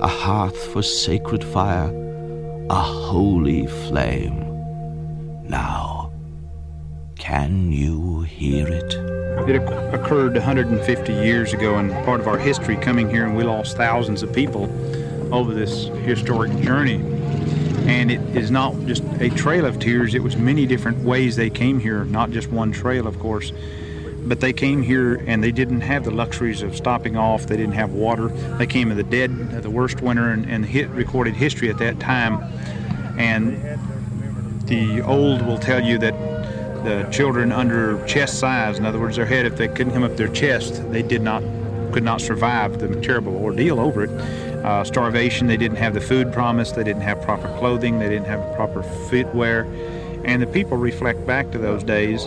a 0.00 0.08
hearth 0.08 0.72
for 0.72 0.82
sacred 0.82 1.42
fire 1.42 1.90
a 2.70 2.74
holy 2.74 3.66
flame. 3.66 4.40
Now, 5.48 6.10
can 7.16 7.70
you 7.70 8.22
hear 8.22 8.66
it? 8.66 8.94
It 9.46 9.56
occurred 9.94 10.32
150 10.32 11.12
years 11.12 11.52
ago, 11.52 11.74
and 11.74 11.92
part 12.06 12.20
of 12.20 12.26
our 12.26 12.38
history 12.38 12.76
coming 12.76 13.10
here, 13.10 13.26
and 13.26 13.36
we 13.36 13.44
lost 13.44 13.76
thousands 13.76 14.22
of 14.22 14.32
people 14.32 14.64
over 15.34 15.52
this 15.52 15.86
historic 16.04 16.58
journey. 16.60 16.98
And 17.86 18.10
it 18.10 18.20
is 18.34 18.50
not 18.50 18.74
just 18.86 19.04
a 19.20 19.28
trail 19.30 19.66
of 19.66 19.78
tears, 19.78 20.14
it 20.14 20.22
was 20.22 20.36
many 20.36 20.66
different 20.66 20.98
ways 20.98 21.36
they 21.36 21.50
came 21.50 21.78
here, 21.78 22.04
not 22.04 22.30
just 22.30 22.50
one 22.50 22.72
trail, 22.72 23.06
of 23.06 23.18
course. 23.18 23.52
But 24.26 24.40
they 24.40 24.54
came 24.54 24.82
here 24.82 25.16
and 25.26 25.44
they 25.44 25.52
didn't 25.52 25.82
have 25.82 26.04
the 26.04 26.10
luxuries 26.10 26.62
of 26.62 26.74
stopping 26.74 27.16
off. 27.16 27.46
They 27.46 27.58
didn't 27.58 27.74
have 27.74 27.92
water. 27.92 28.28
They 28.56 28.66
came 28.66 28.90
in 28.90 28.96
the 28.96 29.02
dead, 29.02 29.62
the 29.62 29.68
worst 29.68 30.00
winter 30.00 30.32
in, 30.32 30.62
hit 30.62 30.88
recorded 30.90 31.34
history 31.34 31.68
at 31.68 31.76
that 31.78 32.00
time. 32.00 32.42
And 33.18 33.78
the 34.66 35.02
old 35.02 35.42
will 35.42 35.58
tell 35.58 35.84
you 35.84 35.98
that 35.98 36.14
the 36.84 37.06
children 37.12 37.52
under 37.52 38.04
chest 38.06 38.38
size, 38.38 38.78
in 38.78 38.86
other 38.86 38.98
words, 38.98 39.16
their 39.16 39.26
head, 39.26 39.44
if 39.44 39.56
they 39.56 39.68
couldn't 39.68 39.92
come 39.92 40.04
up 40.04 40.16
their 40.16 40.28
chest, 40.28 40.90
they 40.90 41.02
did 41.02 41.20
not 41.20 41.42
could 41.92 42.02
not 42.02 42.20
survive 42.20 42.80
the 42.80 43.00
terrible 43.02 43.36
ordeal 43.36 43.78
over 43.78 44.04
it. 44.04 44.10
Uh, 44.64 44.82
starvation, 44.82 45.46
they 45.46 45.58
didn't 45.58 45.76
have 45.76 45.94
the 45.94 46.00
food 46.00 46.32
promised, 46.32 46.74
they 46.74 46.84
didn't 46.84 47.02
have 47.02 47.20
proper 47.20 47.48
clothing, 47.58 47.98
they 47.98 48.08
didn't 48.08 48.26
have 48.26 48.40
proper 48.56 48.82
footwear. 48.82 49.64
And 50.24 50.40
the 50.40 50.46
people 50.46 50.78
reflect 50.78 51.26
back 51.26 51.50
to 51.52 51.58
those 51.58 51.84
days 51.84 52.26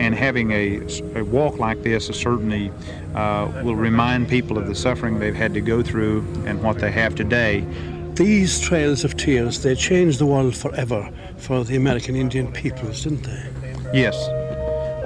and 0.00 0.14
having 0.14 0.50
a, 0.50 0.80
a 1.14 1.22
walk 1.22 1.58
like 1.58 1.82
this 1.82 2.06
certainly 2.06 2.72
uh, 3.14 3.50
will 3.62 3.76
remind 3.76 4.28
people 4.28 4.58
of 4.58 4.66
the 4.66 4.74
suffering 4.74 5.20
they've 5.20 5.34
had 5.34 5.54
to 5.54 5.60
go 5.60 5.82
through 5.82 6.20
and 6.44 6.62
what 6.62 6.78
they 6.78 6.90
have 6.90 7.14
today. 7.14 7.64
These 8.14 8.60
trails 8.60 9.04
of 9.04 9.16
tears, 9.16 9.62
they 9.62 9.74
changed 9.74 10.18
the 10.18 10.26
world 10.26 10.56
forever 10.56 11.10
for 11.36 11.64
the 11.64 11.76
American 11.76 12.16
Indian 12.16 12.50
peoples, 12.50 13.04
didn't 13.04 13.22
they? 13.22 13.42
Yes. 13.92 14.16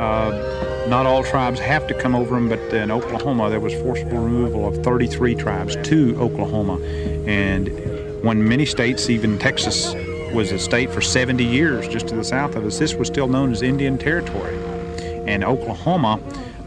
Uh, 0.00 0.86
not 0.88 1.04
all 1.04 1.22
tribes 1.22 1.60
have 1.60 1.86
to 1.86 1.92
come 1.92 2.14
over 2.14 2.34
them, 2.34 2.48
but 2.48 2.58
in 2.72 2.90
Oklahoma 2.90 3.50
there 3.50 3.60
was 3.60 3.74
forcible 3.74 4.16
removal 4.16 4.66
of 4.66 4.82
33 4.82 5.34
tribes 5.34 5.76
to 5.88 6.18
Oklahoma. 6.18 6.78
And 7.26 7.68
when 8.24 8.48
many 8.48 8.64
states, 8.64 9.10
even 9.10 9.38
Texas, 9.38 9.94
was 10.32 10.52
a 10.52 10.58
state 10.58 10.90
for 10.90 11.02
70 11.02 11.44
years 11.44 11.86
just 11.86 12.08
to 12.08 12.16
the 12.16 12.24
south 12.24 12.56
of 12.56 12.64
us, 12.64 12.78
this 12.78 12.94
was 12.94 13.08
still 13.08 13.28
known 13.28 13.52
as 13.52 13.60
Indian 13.60 13.98
Territory 13.98 14.56
and 15.26 15.44
Oklahoma. 15.44 16.18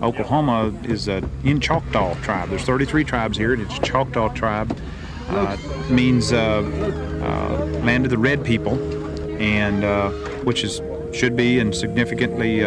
Oklahoma 0.03 0.71
is 0.83 1.07
a 1.07 1.27
in 1.43 1.59
Choctaw 1.59 2.13
tribe. 2.21 2.49
There's 2.49 2.65
33 2.65 3.03
tribes 3.03 3.35
here, 3.35 3.53
and 3.53 3.63
it's 3.63 3.79
a 3.79 3.81
Choctaw 3.81 4.29
tribe. 4.35 4.77
Uh, 5.29 5.57
means 5.89 6.33
uh, 6.33 6.37
uh, 6.37 7.65
land 7.83 8.05
of 8.05 8.11
the 8.11 8.17
red 8.17 8.45
people, 8.45 8.77
and 9.41 9.83
uh, 9.83 10.11
which 10.43 10.63
is 10.63 10.81
should 11.15 11.35
be 11.35 11.59
and 11.59 11.73
significantly 11.73 12.63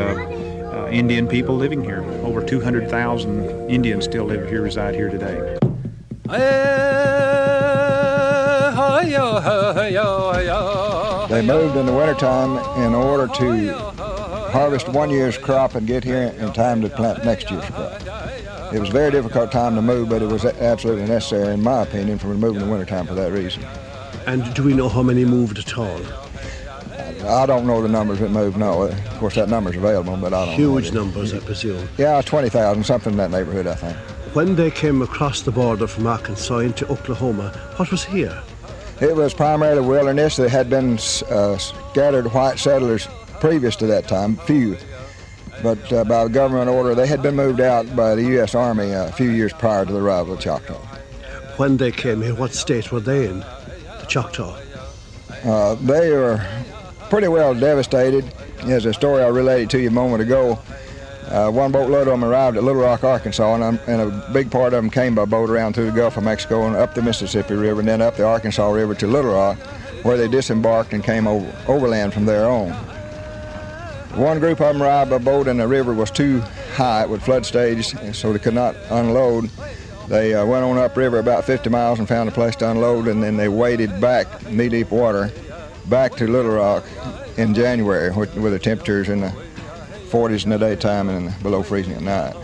uh, 0.77 0.89
Indian 0.89 1.27
people 1.27 1.57
living 1.57 1.83
here. 1.83 2.03
Over 2.23 2.45
200,000 2.45 3.71
Indians 3.71 4.05
still 4.05 4.25
live 4.25 4.49
here, 4.49 4.63
reside 4.63 4.95
here 4.95 5.09
today. 5.09 5.59
They 11.29 11.43
moved 11.43 11.77
in 11.77 11.87
the 11.87 11.93
wintertime 11.93 12.59
in 12.83 12.95
order 12.95 13.27
to 13.35 13.73
harvest 14.53 14.89
one 14.89 15.11
year's 15.11 15.39
crop 15.39 15.75
and 15.75 15.87
get 15.87 16.05
here 16.05 16.35
in 16.39 16.53
time 16.53 16.83
to 16.83 16.89
plant 16.89 17.25
next 17.25 17.51
year's 17.51 17.65
crop. 17.67 18.03
It 18.73 18.81
was 18.81 18.91
a 18.91 18.93
very 18.93 19.11
difficult 19.11 19.53
time 19.53 19.75
to 19.77 19.83
move, 19.83 20.09
but 20.09 20.23
it 20.23 20.29
was 20.29 20.45
absolutely 20.45 21.07
necessary, 21.07 21.55
in 21.55 21.63
my 21.63 21.83
opinion, 21.83 22.19
for 22.19 22.29
moving 22.29 22.61
in 22.61 22.67
the 22.67 22.71
wintertime 22.71 23.07
for 23.07 23.15
that 23.15 23.33
reason. 23.33 23.65
And 24.27 24.53
do 24.55 24.65
we 24.65 24.75
know 24.75 24.89
how 24.89 25.03
many 25.03 25.25
moved 25.25 25.59
at 25.59 25.79
all? 25.79 26.01
I 27.27 27.47
don't 27.47 27.67
know 27.67 27.83
the 27.83 27.89
numbers 27.89 28.21
that 28.21 28.31
moved, 28.31 28.57
no. 28.57 28.83
Of 28.83 29.19
course, 29.19 29.35
that 29.35 29.49
number's 29.49 29.77
available, 29.77 30.17
but 30.17 30.33
I 30.33 30.47
don't 30.47 30.55
Huge 30.55 30.93
numbers, 30.93 31.35
I 31.35 31.41
presume. 31.41 31.89
Yeah, 31.99 32.21
20,000, 32.21 32.85
something 32.85 33.13
in 33.13 33.19
that 33.19 33.31
neighborhood, 33.31 33.67
I 33.67 33.75
think. 33.75 33.97
When 34.35 34.57
they 34.57 34.71
came 34.71 35.03
across 35.03 35.43
the 35.43 35.51
border 35.51 35.87
from 35.87 36.07
Arkansas 36.07 36.59
into 36.59 36.87
Oklahoma, 36.89 37.51
what 37.77 37.91
was 37.91 38.05
here? 38.05 38.43
It 39.01 39.15
was 39.17 39.35
primarily 39.35 39.87
wilderness. 39.87 40.37
There 40.37 40.49
had 40.49 40.71
been 40.71 40.95
uh, 41.31 41.59
scattered 41.59 42.33
white 42.33 42.59
settlers 42.59 43.09
previous 43.41 43.77
to 43.77 43.87
that 43.87 44.09
time, 44.09 44.37
few. 44.37 44.77
But 45.63 45.93
uh, 45.93 46.05
by 46.05 46.29
government 46.29 46.69
order, 46.69 46.95
they 46.95 47.07
had 47.07 47.23
been 47.23 47.35
moved 47.35 47.61
out 47.61 47.95
by 47.97 48.15
the 48.15 48.23
U.S. 48.23 48.55
Army 48.55 48.93
a 48.93 49.11
few 49.13 49.31
years 49.31 49.53
prior 49.53 49.85
to 49.85 49.93
the 49.93 49.99
arrival 50.01 50.35
of 50.35 50.41
Choctaw. 50.41 50.79
When 51.57 51.79
they 51.79 51.91
came 51.91 52.23
here, 52.23 52.35
what 52.35 52.53
state 52.53 52.93
were 52.93 53.01
they 53.01 53.29
in, 53.29 53.41
the 53.41 54.07
Choctaw? 54.09 54.59
Uh, 55.45 55.75
they 55.77 56.11
were 56.11 56.47
pretty 57.09 57.29
well 57.29 57.55
devastated. 57.55 58.25
As 58.63 58.85
a 58.85 58.93
story 58.93 59.23
I 59.23 59.29
related 59.29 59.71
to 59.71 59.81
you 59.81 59.89
a 59.89 59.93
moment 59.93 60.23
ago, 60.23 60.59
uh, 61.29 61.51
one 61.51 61.73
boatload 61.73 62.07
of 62.09 62.13
them 62.13 62.25
arrived 62.25 62.57
at 62.57 62.65
Little 62.65 62.83
Rock, 62.83 63.05
Arkansas, 63.05 63.55
and, 63.55 63.81
and, 63.87 64.01
a 64.01 64.31
big 64.33 64.51
part 64.51 64.73
of 64.73 64.83
them 64.83 64.91
came 64.91 65.15
by 65.15 65.25
boat 65.25 65.51
around 65.51 65.75
through 65.75 65.87
the 65.87 65.97
Gulf 65.97 66.17
of 66.17 66.23
Mexico 66.23 66.67
and 66.67 66.77
up 66.77 66.95
the 66.95 67.03
Mississippi 67.03 67.55
River 67.55 67.81
and 67.81 67.89
then 67.89 68.01
up 68.01 68.17
the 68.17 68.25
Arkansas 68.25 68.69
River 68.71 68.95
to 68.95 69.07
Little 69.07 69.33
Rock, 69.33 69.59
where 70.05 70.17
they 70.17 70.29
disembarked 70.29 70.93
and 70.93 71.03
came 71.03 71.27
over, 71.27 71.53
overland 71.67 72.15
from 72.15 72.27
there 72.27 72.49
on. 72.49 72.71
One 74.17 74.39
group 74.39 74.61
of 74.61 74.73
them 74.73 74.83
arrived 74.83 75.11
by 75.11 75.19
boat 75.19 75.49
and 75.49 75.59
the 75.59 75.67
river 75.67 75.93
was 75.93 76.11
too 76.11 76.41
high 76.75 77.07
with 77.07 77.23
flood 77.23 77.45
stage, 77.45 77.95
so 78.15 78.33
they 78.33 78.39
could 78.39 78.55
not 78.55 78.77
unload. 78.91 79.51
They 80.09 80.35
uh, 80.35 80.47
went 80.47 80.65
on 80.65 80.79
upriver 80.79 81.19
about 81.19 81.45
50 81.45 81.69
miles 81.71 81.99
and 81.99 82.07
found 82.07 82.29
a 82.29 82.33
place 82.33 82.55
to 82.57 82.71
unload, 82.71 83.09
and 83.09 83.21
then 83.23 83.37
they 83.37 83.49
waded 83.49 84.01
back 84.01 84.49
knee-deep 84.49 84.91
water 84.93 85.33
back 85.89 86.17
to 86.17 86.27
Little 86.27 86.53
Rock 86.53 86.85
in 87.37 87.55
January 87.55 88.11
with, 88.11 88.35
with 88.37 88.53
the 88.53 88.59
temperatures 88.59 89.09
in 89.09 89.21
the 89.21 89.33
40s 90.11 90.45
in 90.45 90.51
the 90.51 90.59
daytime 90.59 91.09
and 91.09 91.43
below 91.43 91.63
freezing 91.63 91.95
at 91.95 92.03
night. 92.03 92.35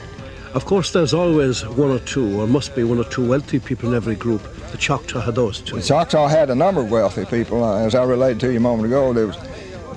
Of 0.54 0.66
course, 0.66 0.92
there's 0.92 1.14
always 1.14 1.66
one 1.66 1.90
or 1.90 1.98
two, 2.00 2.40
or 2.40 2.46
must 2.46 2.76
be 2.76 2.84
one 2.84 2.98
or 2.98 3.04
two 3.04 3.26
wealthy 3.26 3.58
people 3.58 3.88
in 3.88 3.94
every 3.94 4.14
group. 4.14 4.42
The 4.70 4.76
Choctaw 4.76 5.20
had 5.20 5.34
those 5.34 5.60
too. 5.60 5.76
The 5.76 5.82
Choctaw 5.82 6.28
had 6.28 6.50
a 6.50 6.54
number 6.54 6.82
of 6.82 6.90
wealthy 6.90 7.24
people. 7.24 7.64
Uh, 7.64 7.78
as 7.78 7.94
I 7.94 8.04
related 8.04 8.40
to 8.40 8.50
you 8.50 8.58
a 8.58 8.60
moment 8.60 8.86
ago, 8.86 9.14
there 9.14 9.28
was 9.28 9.36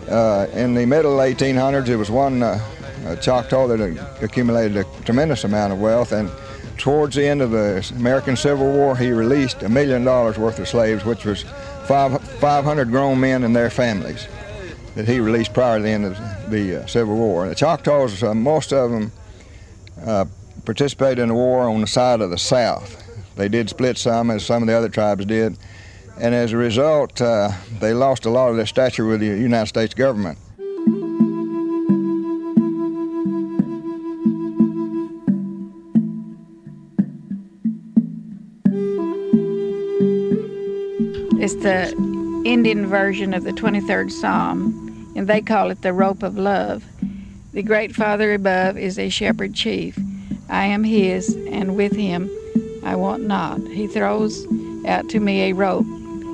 uh, 0.10 0.50
in 0.54 0.74
the 0.74 0.86
middle 0.86 1.18
1800s, 1.18 1.88
there 1.88 1.98
was 1.98 2.10
one 2.10 2.42
uh, 2.42 2.58
Choctaw 3.22 3.68
that 3.68 3.82
accumulated 4.22 4.78
a 4.78 4.86
tremendous 5.04 5.44
amount 5.44 5.74
of 5.74 5.80
wealth, 5.80 6.12
and 6.12 6.32
towards 6.78 7.16
the 7.16 7.26
end 7.26 7.42
of 7.42 7.52
the 7.52 7.86
American 7.98 8.36
Civil 8.36 8.72
War, 8.72 8.96
he 8.96 9.12
released 9.12 9.64
a 9.64 9.70
million 9.70 10.04
dollars 10.04 10.38
worth 10.38 10.60
of 10.60 10.68
slaves, 10.68 11.04
which 11.04 11.26
was 11.26 11.44
five, 11.88 12.22
500 12.40 12.90
grown 12.90 13.20
men 13.20 13.44
and 13.44 13.56
their 13.56 13.70
families. 13.70 14.28
that 14.96 15.08
he 15.08 15.20
released 15.20 15.54
prior 15.54 15.78
to 15.78 15.84
the 15.84 15.90
end 15.90 16.06
of 16.06 16.18
the 16.50 16.84
uh, 16.84 16.86
Civil 16.86 17.16
War. 17.16 17.50
The 17.50 17.56
Choctaws, 17.56 18.24
uh, 18.24 18.34
most 18.34 18.72
of 18.72 18.92
them 18.92 19.12
uh, 20.06 20.26
participated 20.64 21.20
in 21.20 21.28
the 21.28 21.34
war 21.34 21.68
on 21.70 21.82
the 21.82 21.88
side 21.88 22.22
of 22.22 22.30
the 22.30 22.38
South. 22.38 23.04
They 23.36 23.50
did 23.50 23.70
split 23.70 23.98
some, 23.98 24.32
as 24.32 24.46
some 24.46 24.64
of 24.64 24.68
the 24.68 24.74
other 24.74 24.88
tribes 24.88 25.26
did, 25.26 25.58
and 26.18 26.34
as 26.34 26.54
a 26.54 26.58
result, 26.58 27.20
uh, 27.20 27.52
they 27.80 27.94
lost 27.94 28.26
a 28.26 28.30
lot 28.30 28.50
of 28.50 28.56
their 28.56 28.66
stature 28.66 29.06
with 29.06 29.20
the 29.20 29.26
United 29.26 29.68
States 29.68 29.94
government. 29.94 30.38
The 41.66 41.90
Indian 42.46 42.86
version 42.86 43.34
of 43.34 43.44
the 43.44 43.52
23rd 43.52 44.12
Psalm, 44.12 45.12
and 45.16 45.28
they 45.28 45.42
call 45.42 45.72
it 45.72 45.82
the 45.82 45.94
rope 45.94 46.22
of 46.22 46.38
love. 46.38 46.86
The 47.54 47.64
great 47.64 47.96
Father 47.96 48.36
above 48.36 48.78
is 48.78 49.00
a 49.00 49.10
shepherd 49.10 49.56
chief. 49.56 49.98
I 50.48 50.66
am 50.66 50.84
his, 50.84 51.36
and 51.50 51.76
with 51.76 51.96
him 51.96 52.30
I 52.84 52.96
want 52.96 53.24
not. 53.24 53.62
He 53.62 53.88
throws 53.88 54.46
out 54.86 55.10
to 55.10 55.20
me 55.20 55.50
a 55.50 55.54
rope, 55.54 55.88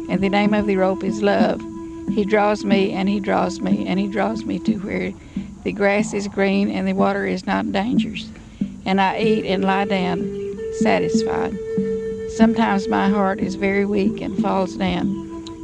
and 0.10 0.20
the 0.22 0.28
name 0.28 0.54
of 0.54 0.68
the 0.68 0.76
rope 0.76 1.02
is 1.02 1.22
love. 1.22 1.62
He 2.10 2.26
draws 2.26 2.66
me, 2.66 2.92
and 2.92 3.08
he 3.08 3.22
draws 3.22 3.62
me, 3.62 3.88
and 3.88 3.98
he 4.02 4.10
draws 4.10 4.44
me 4.44 4.60
to 4.60 4.76
where 4.80 5.14
the 5.64 5.72
grass 5.72 6.14
is 6.14 6.28
green 6.28 6.70
and 6.70 6.86
the 6.86 6.94
water 6.94 7.26
is 7.26 7.48
not 7.48 7.72
dangerous. 7.72 8.30
And 8.86 9.00
I 9.00 9.18
eat 9.20 9.46
and 9.46 9.64
lie 9.64 9.86
down, 9.86 10.20
satisfied. 10.80 11.56
Sometimes 12.36 12.88
my 12.88 13.10
heart 13.10 13.40
is 13.40 13.56
very 13.56 13.86
weak 13.86 14.22
and 14.22 14.42
falls 14.42 14.76
down, 14.76 15.21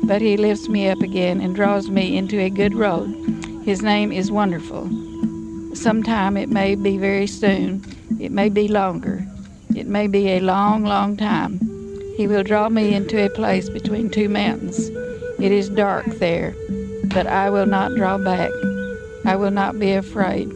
but 0.07 0.21
he 0.21 0.37
lifts 0.37 0.69
me 0.69 0.87
up 0.87 1.01
again 1.01 1.41
and 1.41 1.53
draws 1.53 1.89
me 1.89 2.17
into 2.17 2.39
a 2.39 2.49
good 2.49 2.73
road. 2.73 3.13
His 3.65 3.83
name 3.83 4.13
is 4.13 4.31
wonderful. 4.31 4.89
Sometime 5.75 6.37
it 6.37 6.47
may 6.47 6.75
be 6.75 6.97
very 6.97 7.27
soon, 7.27 7.83
it 8.17 8.31
may 8.31 8.47
be 8.47 8.69
longer, 8.69 9.27
it 9.75 9.85
may 9.85 10.07
be 10.07 10.29
a 10.29 10.39
long, 10.39 10.85
long 10.85 11.17
time. 11.17 11.59
He 12.15 12.25
will 12.25 12.43
draw 12.43 12.69
me 12.69 12.95
into 12.95 13.23
a 13.23 13.29
place 13.29 13.69
between 13.69 14.09
two 14.09 14.29
mountains. 14.29 14.89
It 15.39 15.51
is 15.51 15.69
dark 15.69 16.05
there, 16.05 16.55
but 17.13 17.27
I 17.27 17.49
will 17.49 17.67
not 17.67 17.93
draw 17.93 18.17
back. 18.17 18.49
I 19.25 19.35
will 19.35 19.51
not 19.51 19.77
be 19.77 19.91
afraid, 19.91 20.49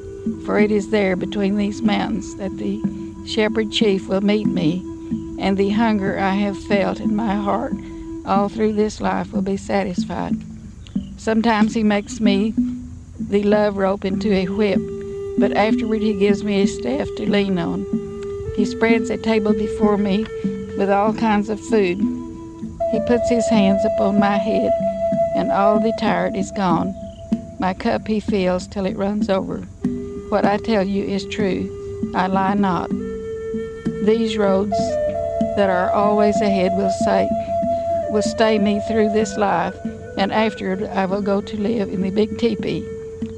for 0.46 0.60
it 0.60 0.72
is 0.72 0.90
there 0.90 1.18
between 1.18 1.58
these 1.58 1.82
mountains 1.82 2.36
that 2.38 2.58
the 2.58 2.82
shepherd 3.28 3.72
chief 3.72 4.08
will 4.08 4.22
meet 4.22 4.48
me, 4.48 4.82
and 5.40 5.58
the 5.58 5.70
hunger 5.72 6.18
I 6.18 6.36
have 6.36 6.58
felt 6.58 7.02
in 7.02 7.16
my 7.16 7.36
heart 7.36 7.74
all 8.32 8.48
through 8.48 8.72
this 8.72 9.02
life 9.02 9.34
will 9.34 9.42
be 9.42 9.58
satisfied. 9.58 10.34
Sometimes 11.18 11.74
he 11.74 11.84
makes 11.84 12.22
me 12.22 12.54
the 13.20 13.44
love 13.44 13.76
rope 13.76 14.06
into 14.06 14.32
a 14.32 14.48
whip, 14.48 14.80
but 15.38 15.52
afterward 15.52 16.02
he 16.02 16.14
gives 16.14 16.42
me 16.42 16.62
a 16.62 16.66
staff 16.66 17.10
to 17.18 17.30
lean 17.30 17.60
on. 17.60 17.86
He 18.56 18.64
spreads 18.64 19.10
a 19.10 19.18
table 19.18 19.52
before 19.52 19.98
me 19.98 20.24
with 20.78 20.90
all 20.90 21.14
kinds 21.14 21.50
of 21.50 21.60
food. 21.60 21.98
He 22.94 23.00
puts 23.06 23.30
his 23.30 23.48
hands 23.50 23.84
upon 23.84 24.18
my 24.18 24.38
head, 24.38 24.72
and 25.36 25.52
all 25.52 25.82
the 25.82 25.94
tired 26.00 26.38
is 26.38 26.52
gone. 26.52 26.96
My 27.60 27.74
cup 27.74 28.08
he 28.08 28.22
fills 28.22 28.66
till 28.66 28.86
it 28.86 28.96
runs 28.96 29.30
over. 29.30 29.58
What 30.30 30.46
I 30.46 30.56
tell 30.56 30.88
you 30.88 31.04
is 31.04 31.26
true. 31.26 31.68
I 32.16 32.28
lie 32.28 32.54
not. 32.54 32.90
These 34.06 34.38
roads 34.38 34.78
that 35.58 35.70
are 35.70 35.92
always 35.92 36.40
ahead 36.40 36.72
will 36.78 36.92
say 37.04 37.30
will 38.12 38.22
stay 38.22 38.60
me 38.60 38.82
through 38.90 39.10
this 39.14 39.38
life, 39.38 39.74
and 40.18 40.34
afterward 40.34 40.84
I 40.84 41.06
will 41.06 41.22
go 41.22 41.40
to 41.40 41.58
live 41.58 41.88
in 41.88 42.02
the 42.02 42.10
big 42.10 42.38
teepee 42.38 42.86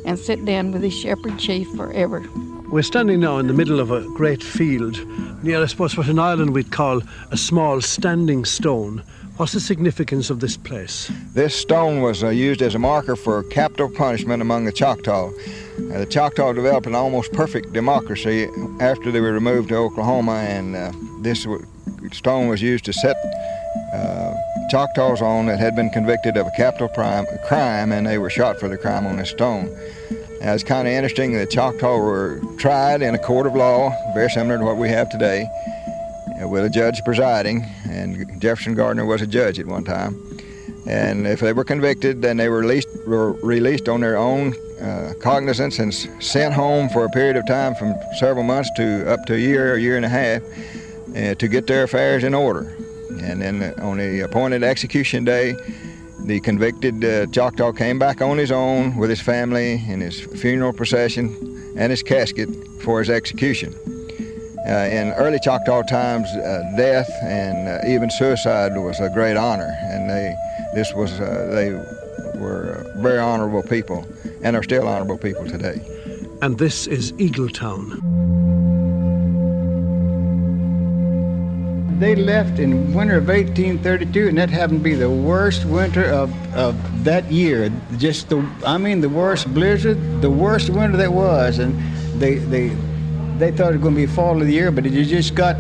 and 0.06 0.18
sit 0.18 0.44
down 0.46 0.72
with 0.72 0.82
the 0.82 0.90
shepherd 0.90 1.38
chief 1.38 1.68
forever. 1.76 2.26
We're 2.70 2.82
standing 2.82 3.20
now 3.20 3.38
in 3.38 3.46
the 3.46 3.54
middle 3.54 3.80
of 3.80 3.92
a 3.92 4.02
great 4.16 4.42
field 4.42 4.98
near, 5.44 5.62
I 5.62 5.68
suppose, 5.68 5.96
what 5.96 6.08
in 6.08 6.18
Ireland 6.18 6.56
we'd 6.56 6.72
call 6.72 7.04
a 7.30 7.38
small 7.38 7.82
standing 7.82 8.46
stone. 8.46 9.04
What's 9.38 9.54
the 9.54 9.60
significance 9.60 10.32
of 10.32 10.40
this 10.40 10.58
place? 10.58 11.12
This 11.34 11.56
stone 11.56 12.02
was 12.02 12.24
uh, 12.24 12.30
used 12.30 12.64
as 12.64 12.74
a 12.74 12.80
marker 12.80 13.16
for 13.16 13.44
capital 13.44 13.90
punishment 13.90 14.42
among 14.42 14.66
the 14.66 14.72
Choctaw. 14.72 15.28
Uh, 15.30 16.00
the 16.00 16.08
Choctaw 16.08 16.54
developed 16.54 16.88
an 16.88 16.96
almost 16.96 17.32
perfect 17.34 17.74
democracy 17.74 18.48
after 18.80 19.12
they 19.12 19.22
were 19.22 19.34
removed 19.34 19.70
to 19.70 19.76
Oklahoma, 19.76 20.38
and 20.48 20.76
uh, 20.76 20.92
this 21.22 21.44
w- 21.44 21.64
stone 22.12 22.48
was 22.48 22.62
used 22.62 22.86
to 22.86 22.94
set 22.94 23.16
uh, 23.94 24.34
Choctaws 24.70 25.22
on 25.22 25.46
that 25.48 25.60
had 25.60 25.76
been 25.76 25.90
convicted 25.90 26.38
of 26.38 26.48
a 26.48 26.52
capital 26.52 26.88
crime, 26.88 27.26
crime, 27.48 27.92
and 27.92 28.08
they 28.08 28.18
were 28.18 28.30
shot 28.30 28.60
for 28.60 28.68
the 28.68 28.78
crime 28.78 29.06
on 29.06 29.20
a 29.20 29.26
stone. 29.26 29.66
Now, 30.42 30.54
it's 30.54 30.64
kind 30.64 30.88
of 30.88 30.94
interesting 30.94 31.34
that 31.34 31.52
Choctaw 31.52 31.98
were 31.98 32.42
tried 32.58 33.02
in 33.02 33.16
a 33.16 33.20
court 33.20 33.48
of 33.48 33.56
law, 33.56 33.92
very 34.14 34.30
similar 34.30 34.58
to 34.58 34.66
what 34.66 34.78
we 34.78 34.90
have 34.90 35.10
today, 35.10 35.48
uh, 36.42 36.48
with 36.48 36.66
a 36.66 36.70
judge 36.70 37.04
presiding, 37.06 37.66
and 37.90 38.42
Jefferson 38.42 38.76
Gardner 38.76 39.06
was 39.06 39.22
a 39.22 39.28
judge 39.28 39.60
at 39.60 39.66
one 39.66 39.84
time. 39.84 40.16
And 40.86 41.26
if 41.26 41.40
they 41.40 41.54
were 41.54 41.64
convicted, 41.64 42.22
then 42.22 42.38
they 42.38 42.50
were 42.50 42.60
released, 42.60 42.90
were 43.08 43.34
released 43.34 43.88
on 43.88 44.02
their 44.02 44.18
own 44.18 44.54
uh, 44.82 45.14
cognizance 45.22 45.80
and 45.80 45.94
sent 45.94 46.54
home 46.54 46.90
for 46.90 47.06
a 47.06 47.10
period 47.10 47.38
of 47.38 47.48
time 47.48 47.74
from 47.74 47.96
several 48.18 48.44
months 48.44 48.70
to 48.76 49.10
up 49.10 49.26
to 49.28 49.36
a 49.36 49.38
year, 49.38 49.76
a 49.76 49.80
year 49.80 49.96
and 49.96 50.06
a 50.06 50.10
half, 50.10 50.42
uh, 51.16 51.36
to 51.36 51.48
get 51.48 51.68
their 51.68 51.84
affairs 51.84 52.24
in 52.24 52.34
order. 52.34 52.76
And 53.22 53.42
then 53.42 53.64
uh, 53.64 53.86
on 53.86 53.98
the 53.98 54.22
appointed 54.22 54.64
execution 54.64 55.24
day, 55.26 55.56
the 56.26 56.40
convicted 56.40 57.04
uh, 57.04 57.26
Choctaw 57.28 57.74
came 57.74 58.00
back 58.00 58.22
on 58.22 58.38
his 58.38 58.52
own 58.52 58.96
with 58.96 59.10
his 59.10 59.22
family 59.22 59.84
and 59.88 60.02
his 60.02 60.20
funeral 60.20 60.74
procession 60.74 61.36
and 61.78 61.92
his 61.92 62.02
casket 62.02 62.50
for 62.82 63.00
his 63.00 63.10
execution. 63.10 63.74
Uh, 64.66 64.88
in 64.90 65.12
early 65.14 65.40
Choctaw 65.40 65.84
times, 65.84 66.30
uh, 66.30 66.64
death 66.78 67.12
and 67.22 67.68
uh, 67.68 67.86
even 67.86 68.10
suicide 68.10 68.72
was 68.78 69.02
a 69.02 69.10
great 69.10 69.36
honor, 69.36 69.76
and 69.82 70.10
they 70.10 70.34
this 70.74 70.94
was 70.94 71.20
uh, 71.20 71.50
they 71.52 71.72
were 72.40 72.90
very 72.98 73.20
honorable 73.20 73.62
people 73.64 74.06
and 74.42 74.56
are 74.56 74.64
still 74.64 74.88
honorable 74.88 75.18
people 75.18 75.46
today. 75.46 75.82
And 76.42 76.58
this 76.58 76.88
is 76.88 77.12
Eagletown. 77.14 78.13
They 82.00 82.16
left 82.16 82.60
in 82.60 82.94
winter 82.94 83.18
of 83.18 83.28
1832, 83.28 84.28
and 84.28 84.38
that 84.38 84.50
happened 84.50 84.80
to 84.80 84.84
be 84.84 84.96
the 84.96 85.10
worst 85.10 85.66
winter 85.66 86.06
of, 86.06 86.32
of 86.56 87.04
that 87.04 87.32
year. 87.32 87.72
Just 87.98 88.30
the, 88.30 88.46
I 88.66 88.78
mean, 88.78 89.00
the 89.02 89.10
worst 89.10 89.54
blizzard, 89.54 90.22
the 90.22 90.30
worst 90.30 90.70
winter 90.70 90.98
that 90.98 91.14
was, 91.14 91.60
and 91.60 91.80
they 92.20 92.36
they 92.36 92.70
they 93.38 93.52
thought 93.52 93.74
it 93.74 93.78
was 93.78 93.82
going 93.82 93.96
to 93.96 94.02
be 94.02 94.08
fall 94.08 94.40
of 94.42 94.48
the 94.48 94.54
year, 94.54 94.72
but 94.72 94.86
it 94.86 94.92
just 95.06 95.36
got 95.36 95.56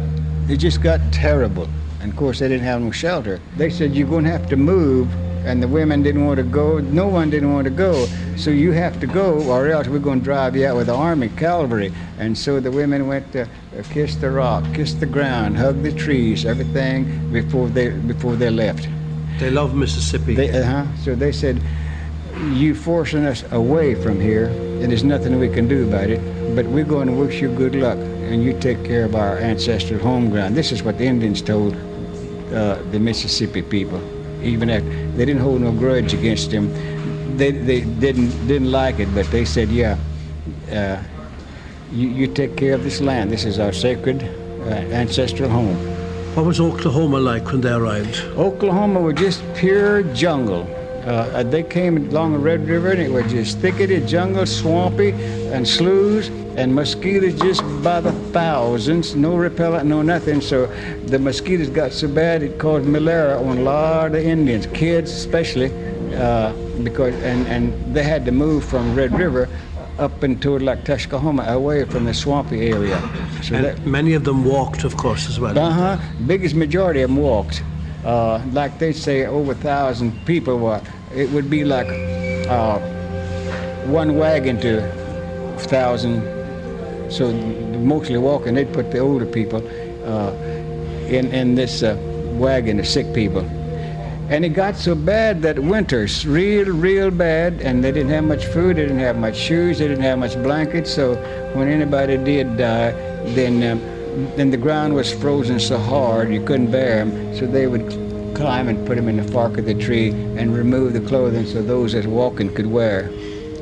it 0.49 0.57
just 0.57 0.81
got 0.81 0.99
terrible. 1.11 1.67
And 2.01 2.11
of 2.11 2.17
course, 2.17 2.39
they 2.39 2.47
didn't 2.49 2.65
have 2.65 2.81
no 2.81 2.91
shelter. 2.91 3.39
They 3.55 3.69
said 3.69 3.95
you're 3.95 4.09
going 4.09 4.25
to 4.25 4.31
have 4.31 4.49
to 4.49 4.57
move, 4.57 5.07
and 5.45 5.61
the 5.61 5.67
women 5.67 6.01
didn't 6.03 6.25
want 6.25 6.37
to 6.37 6.43
go. 6.43 6.79
No 6.79 7.07
one 7.07 7.29
didn't 7.29 7.53
want 7.53 7.65
to 7.65 7.71
go, 7.71 8.05
so 8.37 8.49
you 8.49 8.71
have 8.71 8.99
to 9.01 9.07
go, 9.07 9.41
or 9.43 9.67
else 9.67 9.87
we're 9.87 9.99
going 9.99 10.19
to 10.19 10.23
drive 10.23 10.55
you 10.55 10.65
out 10.67 10.77
with 10.77 10.87
the 10.87 10.95
army 10.95 11.29
cavalry. 11.29 11.93
And 12.17 12.37
so 12.37 12.59
the 12.59 12.71
women 12.71 13.07
went 13.07 13.31
to 13.33 13.43
uh, 13.43 13.47
kiss 13.91 14.15
the 14.15 14.31
rock, 14.31 14.63
kiss 14.73 14.93
the 14.93 15.05
ground, 15.05 15.57
hug 15.57 15.83
the 15.83 15.91
trees, 15.91 16.45
everything 16.45 17.31
before 17.31 17.67
they 17.69 17.89
before 17.89 18.35
they 18.35 18.49
left. 18.49 18.87
They 19.39 19.49
love 19.49 19.75
Mississippi. 19.75 20.35
They, 20.35 20.49
uh-huh. 20.49 20.85
So 21.03 21.15
they 21.15 21.31
said, 21.31 21.61
"You 22.53 22.75
forcing 22.75 23.25
us 23.25 23.43
away 23.51 23.95
from 23.95 24.19
here, 24.19 24.45
and 24.45 24.91
there's 24.91 25.03
nothing 25.03 25.39
we 25.39 25.49
can 25.49 25.67
do 25.67 25.87
about 25.87 26.09
it. 26.09 26.21
But 26.55 26.65
we're 26.67 26.85
going 26.85 27.07
to 27.07 27.13
wish 27.13 27.41
you 27.41 27.49
good 27.49 27.75
luck, 27.75 27.97
and 27.97 28.43
you 28.43 28.57
take 28.59 28.85
care 28.85 29.05
of 29.05 29.15
our 29.15 29.37
ancestral 29.39 29.99
home 29.99 30.29
ground." 30.29 30.55
This 30.55 30.71
is 30.71 30.83
what 30.83 30.97
the 30.97 31.05
Indians 31.05 31.41
told 31.41 31.75
uh, 32.53 32.75
the 32.91 32.99
Mississippi 32.99 33.61
people. 33.61 33.99
Even 34.43 34.69
after 34.69 34.89
they 35.15 35.25
didn't 35.25 35.41
hold 35.41 35.61
no 35.61 35.71
grudge 35.71 36.13
against 36.13 36.51
him. 36.51 36.71
they 37.37 37.51
they 37.51 37.81
didn't 37.81 38.31
didn't 38.47 38.71
like 38.71 38.99
it, 38.99 39.09
but 39.15 39.29
they 39.31 39.45
said, 39.45 39.69
"Yeah." 39.69 39.97
Uh, 40.71 41.01
you, 41.91 42.07
you 42.09 42.27
take 42.27 42.57
care 42.57 42.73
of 42.73 42.83
this 42.83 42.99
land. 43.01 43.31
This 43.31 43.45
is 43.45 43.59
our 43.59 43.71
sacred 43.71 44.23
uh, 44.23 44.69
ancestral 44.91 45.49
home. 45.49 45.75
What 46.35 46.45
was 46.45 46.59
Oklahoma 46.59 47.19
like 47.19 47.45
when 47.51 47.61
they 47.61 47.71
arrived? 47.71 48.17
Oklahoma 48.35 48.99
was 49.01 49.15
just 49.15 49.43
pure 49.53 50.01
jungle. 50.13 50.67
Uh, 51.05 51.43
they 51.43 51.63
came 51.63 52.09
along 52.09 52.33
the 52.33 52.39
Red 52.39 52.67
River 52.67 52.91
and 52.91 53.01
it 53.01 53.11
was 53.11 53.29
just 53.31 53.59
thickety 53.59 54.05
jungle, 54.07 54.45
swampy, 54.45 55.11
and 55.51 55.67
sloughs 55.67 56.29
and 56.55 56.73
mosquitoes 56.73 57.39
just 57.39 57.61
by 57.83 57.99
the 58.01 58.11
thousands. 58.31 59.15
No 59.15 59.35
repellent, 59.35 59.87
no 59.87 60.01
nothing. 60.01 60.41
So 60.41 60.67
the 61.05 61.19
mosquitoes 61.19 61.69
got 61.69 61.91
so 61.91 62.07
bad 62.07 62.43
it 62.43 62.59
caused 62.59 62.87
malaria 62.87 63.37
on 63.37 63.57
a 63.59 63.61
lot 63.61 64.07
of 64.07 64.15
Indians, 64.15 64.67
kids 64.67 65.11
especially, 65.11 65.71
uh, 66.15 66.53
because 66.83 67.13
and, 67.23 67.47
and 67.47 67.95
they 67.95 68.03
had 68.03 68.25
to 68.25 68.31
move 68.31 68.63
from 68.63 68.95
Red 68.95 69.17
River 69.17 69.49
up 69.99 70.23
into 70.23 70.57
like 70.59 70.83
Tuscaloosa, 70.85 71.51
away 71.51 71.85
from 71.85 72.05
the 72.05 72.13
swampy 72.13 72.67
area. 72.69 72.99
So 73.43 73.55
And 73.55 73.65
that, 73.65 73.85
many 73.85 74.13
of 74.13 74.23
them 74.23 74.43
walked, 74.43 74.83
of 74.83 74.97
course, 74.97 75.29
as 75.29 75.39
well. 75.39 75.57
uh-huh. 75.57 75.97
Biggest 76.25 76.55
majority 76.55 77.01
of 77.01 77.09
them 77.09 77.17
walked. 77.17 77.63
Uh, 78.03 78.41
like 78.51 78.79
they 78.79 78.91
say, 78.91 79.25
over 79.25 79.51
a 79.53 79.55
thousand 79.55 80.11
people 80.25 80.57
were. 80.59 80.81
It 81.15 81.29
would 81.29 81.49
be 81.49 81.63
like 81.63 81.87
uh, 82.49 82.79
one 83.85 84.17
wagon 84.17 84.59
to 84.61 84.83
a 85.55 85.59
thousand. 85.59 86.21
So 87.09 87.31
mostly 87.31 88.17
walking, 88.17 88.55
they'd 88.55 88.73
put 88.73 88.91
the 88.91 88.99
older 88.99 89.25
people 89.25 89.65
uh, 90.05 90.33
in, 91.07 91.31
in 91.33 91.55
this 91.55 91.83
uh, 91.83 91.97
wagon, 92.33 92.77
the 92.77 92.85
sick 92.85 93.13
people. 93.13 93.41
And 94.29 94.45
it 94.45 94.49
got 94.49 94.75
so 94.75 94.95
bad 94.95 95.41
that 95.41 95.59
winters, 95.59 96.25
real, 96.25 96.65
real 96.67 97.11
bad, 97.11 97.61
and 97.61 97.83
they 97.83 97.91
didn't 97.91 98.11
have 98.11 98.23
much 98.23 98.45
food, 98.45 98.77
they 98.77 98.83
didn't 98.83 98.99
have 98.99 99.17
much 99.17 99.35
shoes, 99.35 99.79
they 99.79 99.87
didn't 99.87 100.03
have 100.03 100.17
much 100.17 100.41
blankets. 100.41 100.91
So 100.91 101.15
when 101.53 101.67
anybody 101.67 102.17
did 102.17 102.57
die, 102.57 102.91
then 103.35 103.63
um, 103.63 103.93
then 104.35 104.51
the 104.51 104.57
ground 104.57 104.93
was 104.93 105.11
frozen 105.11 105.59
so 105.59 105.77
hard 105.77 106.31
you 106.31 106.43
couldn't 106.43 106.71
bear 106.71 107.03
them. 107.03 107.35
So 107.35 107.47
they 107.47 107.67
would 107.67 107.89
climb 108.35 108.67
and 108.67 108.85
put 108.85 108.95
them 108.95 109.07
in 109.07 109.17
the 109.17 109.23
fork 109.31 109.57
of 109.57 109.65
the 109.65 109.73
tree 109.73 110.09
and 110.09 110.55
remove 110.55 110.93
the 110.93 111.01
clothing 111.01 111.45
so 111.45 111.61
those 111.61 111.93
that 111.93 112.05
walking 112.05 112.53
could 112.53 112.67
wear. 112.67 113.09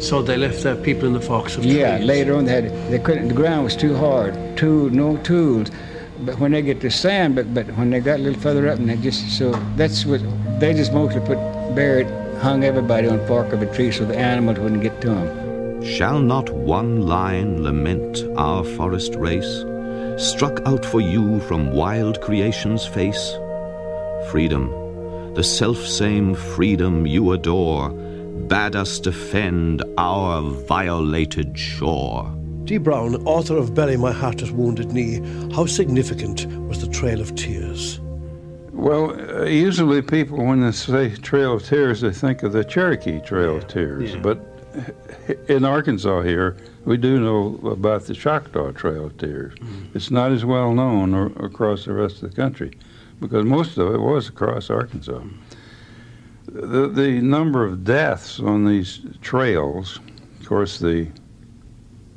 So 0.02 0.22
they 0.24 0.36
left 0.36 0.64
their 0.64 0.76
people 0.76 1.08
in 1.08 1.14
the 1.14 1.22
forks 1.22 1.56
of 1.58 1.64
Yeah, 1.64 1.98
trees. 1.98 2.08
later 2.08 2.36
on 2.36 2.46
they 2.46 2.54
had 2.62 2.92
they 2.92 3.00
couldn't. 3.00 3.28
The 3.28 3.36
ground 3.36 3.64
was 3.64 3.76
too 3.76 3.96
hard. 3.96 4.34
Tool, 4.58 4.90
no 4.90 5.18
tools. 5.18 5.70
But 6.26 6.40
when 6.40 6.52
they 6.52 6.62
get 6.62 6.82
to 6.82 6.90
sand, 6.92 7.36
but 7.36 7.54
but 7.54 7.68
when 7.78 7.92
they 7.92 8.00
got 8.00 8.20
a 8.20 8.24
little 8.24 8.40
further 8.42 8.68
up, 8.68 8.80
and 8.80 8.90
they 8.90 8.98
just 8.98 9.38
so 9.38 9.52
that's 9.76 10.06
what 10.06 10.22
they 10.60 10.74
just 10.74 10.92
mostly 10.94 11.22
put 11.22 11.38
buried, 11.76 12.08
hung 12.42 12.64
everybody 12.64 13.08
on 13.08 13.26
fork 13.28 13.54
of 13.54 13.62
a 13.62 13.74
tree 13.76 13.92
so 13.92 14.04
the 14.06 14.18
animals 14.18 14.60
wouldn't 14.60 14.82
get 14.82 15.00
to 15.02 15.10
them. 15.10 15.84
Shall 15.84 16.20
not 16.20 16.50
one 16.50 17.08
line 17.08 17.64
lament 17.64 18.24
our 18.38 18.64
forest 18.64 19.16
race, 19.16 19.64
struck 20.18 20.60
out 20.66 20.84
for 20.86 21.02
you 21.02 21.40
from 21.42 21.72
wild 21.74 22.22
creation's 22.22 22.86
face? 22.86 23.34
Freedom, 24.32 24.70
the 25.34 25.44
self-same 25.44 26.36
freedom 26.36 27.08
you 27.08 27.32
adore, 27.32 27.90
bade 28.48 28.76
us 28.76 29.00
defend 29.00 29.84
our 29.98 30.42
violated 30.42 31.58
shore. 31.58 32.34
Dee 32.66 32.78
Brown, 32.78 33.16
author 33.26 33.58
of 33.58 33.74
Bury 33.74 33.98
My 33.98 34.12
Heart 34.12 34.44
at 34.44 34.52
Wounded 34.52 34.92
Knee, 34.92 35.20
how 35.54 35.66
significant 35.66 36.46
was 36.68 36.82
the 36.82 36.92
Trail 36.92 37.22
of 37.22 37.36
Tears? 37.36 38.00
Well, 38.72 39.12
uh, 39.12 39.44
usually 39.46 40.02
people, 40.02 40.46
when 40.46 40.62
they 40.62 40.72
say 40.72 41.16
Trail 41.16 41.54
of 41.56 41.66
Tears, 41.66 42.02
they 42.02 42.12
think 42.12 42.44
of 42.44 42.54
the 42.54 42.64
Cherokee 42.64 43.20
Trail 43.20 43.58
of 43.58 43.68
Tears. 43.68 44.16
But 44.16 44.40
in 45.50 45.66
Arkansas 45.66 46.22
here, 46.22 46.58
we 46.86 46.98
do 46.98 47.20
know 47.20 47.70
about 47.70 48.06
the 48.06 48.14
Choctaw 48.14 48.72
Trail 48.72 49.06
of 49.06 49.18
Tears. 49.18 49.54
It's 49.94 50.10
not 50.12 50.32
as 50.32 50.46
well 50.46 50.74
known 50.74 51.14
or, 51.14 51.28
across 51.44 51.86
the 51.86 51.94
rest 51.94 52.24
of 52.24 52.30
the 52.30 52.36
country 52.36 52.78
because 53.20 53.46
most 53.46 53.78
of 53.78 53.94
it 53.94 54.00
was 54.00 54.30
across 54.30 54.70
Arkansas. 54.70 55.22
The, 56.52 56.90
the 56.90 57.22
number 57.22 57.66
of 57.66 57.86
deaths 57.86 58.40
on 58.40 58.66
these 58.66 59.00
trails, 59.22 60.00
of 60.40 60.46
course, 60.46 60.80
the 60.80 61.08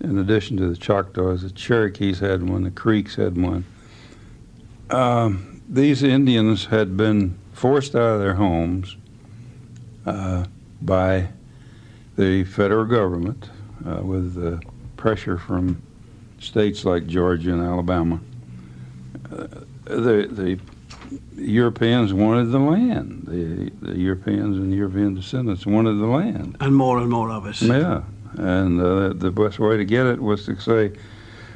in 0.01 0.19
addition 0.19 0.57
to 0.59 0.69
the 0.69 0.77
Choctaws, 0.77 1.43
the 1.43 1.51
Cherokees 1.51 2.19
had 2.19 2.49
one, 2.49 2.65
the 2.65 2.71
Creeks 2.71 3.15
had 3.15 3.41
one. 3.41 3.65
Um, 4.91 5.63
these 5.69 6.03
Indians 6.03 6.67
had 6.67 6.97
been 6.97 7.39
forced 7.53 7.95
out 7.95 8.15
of 8.15 8.21
their 8.21 8.35
homes 8.35 8.97
uh, 10.05 10.45
by 10.83 11.29
the 12.17 12.45
federal 12.45 12.85
government 12.85 13.49
uh, 13.87 14.03
with 14.03 14.37
uh, 14.45 14.59
pressure 14.97 15.39
from 15.39 15.81
states 16.39 16.85
like 16.85 17.07
Georgia 17.07 17.53
and 17.53 17.63
Alabama. 17.63 18.21
Uh, 19.33 19.47
the, 19.85 20.29
the 20.31 20.59
Europeans 21.37 22.13
wanted 22.13 22.47
the 22.47 22.59
land. 22.59 23.25
The, 23.27 23.71
the 23.83 23.99
Europeans 23.99 24.57
and 24.57 24.73
European 24.73 25.15
descendants 25.15 25.67
wanted 25.67 25.95
the 25.95 26.07
land. 26.07 26.57
And 26.61 26.75
more 26.75 26.99
and 26.99 27.11
more 27.11 27.31
of 27.31 27.45
us. 27.45 27.63
Yeah, 27.63 28.03
and 28.37 28.81
uh, 28.81 29.13
the 29.15 29.31
best 29.31 29.59
way 29.59 29.77
to 29.77 29.85
get 29.85 30.07
it 30.07 30.21
was 30.21 30.47
to 30.47 30.59
say, 30.61 30.93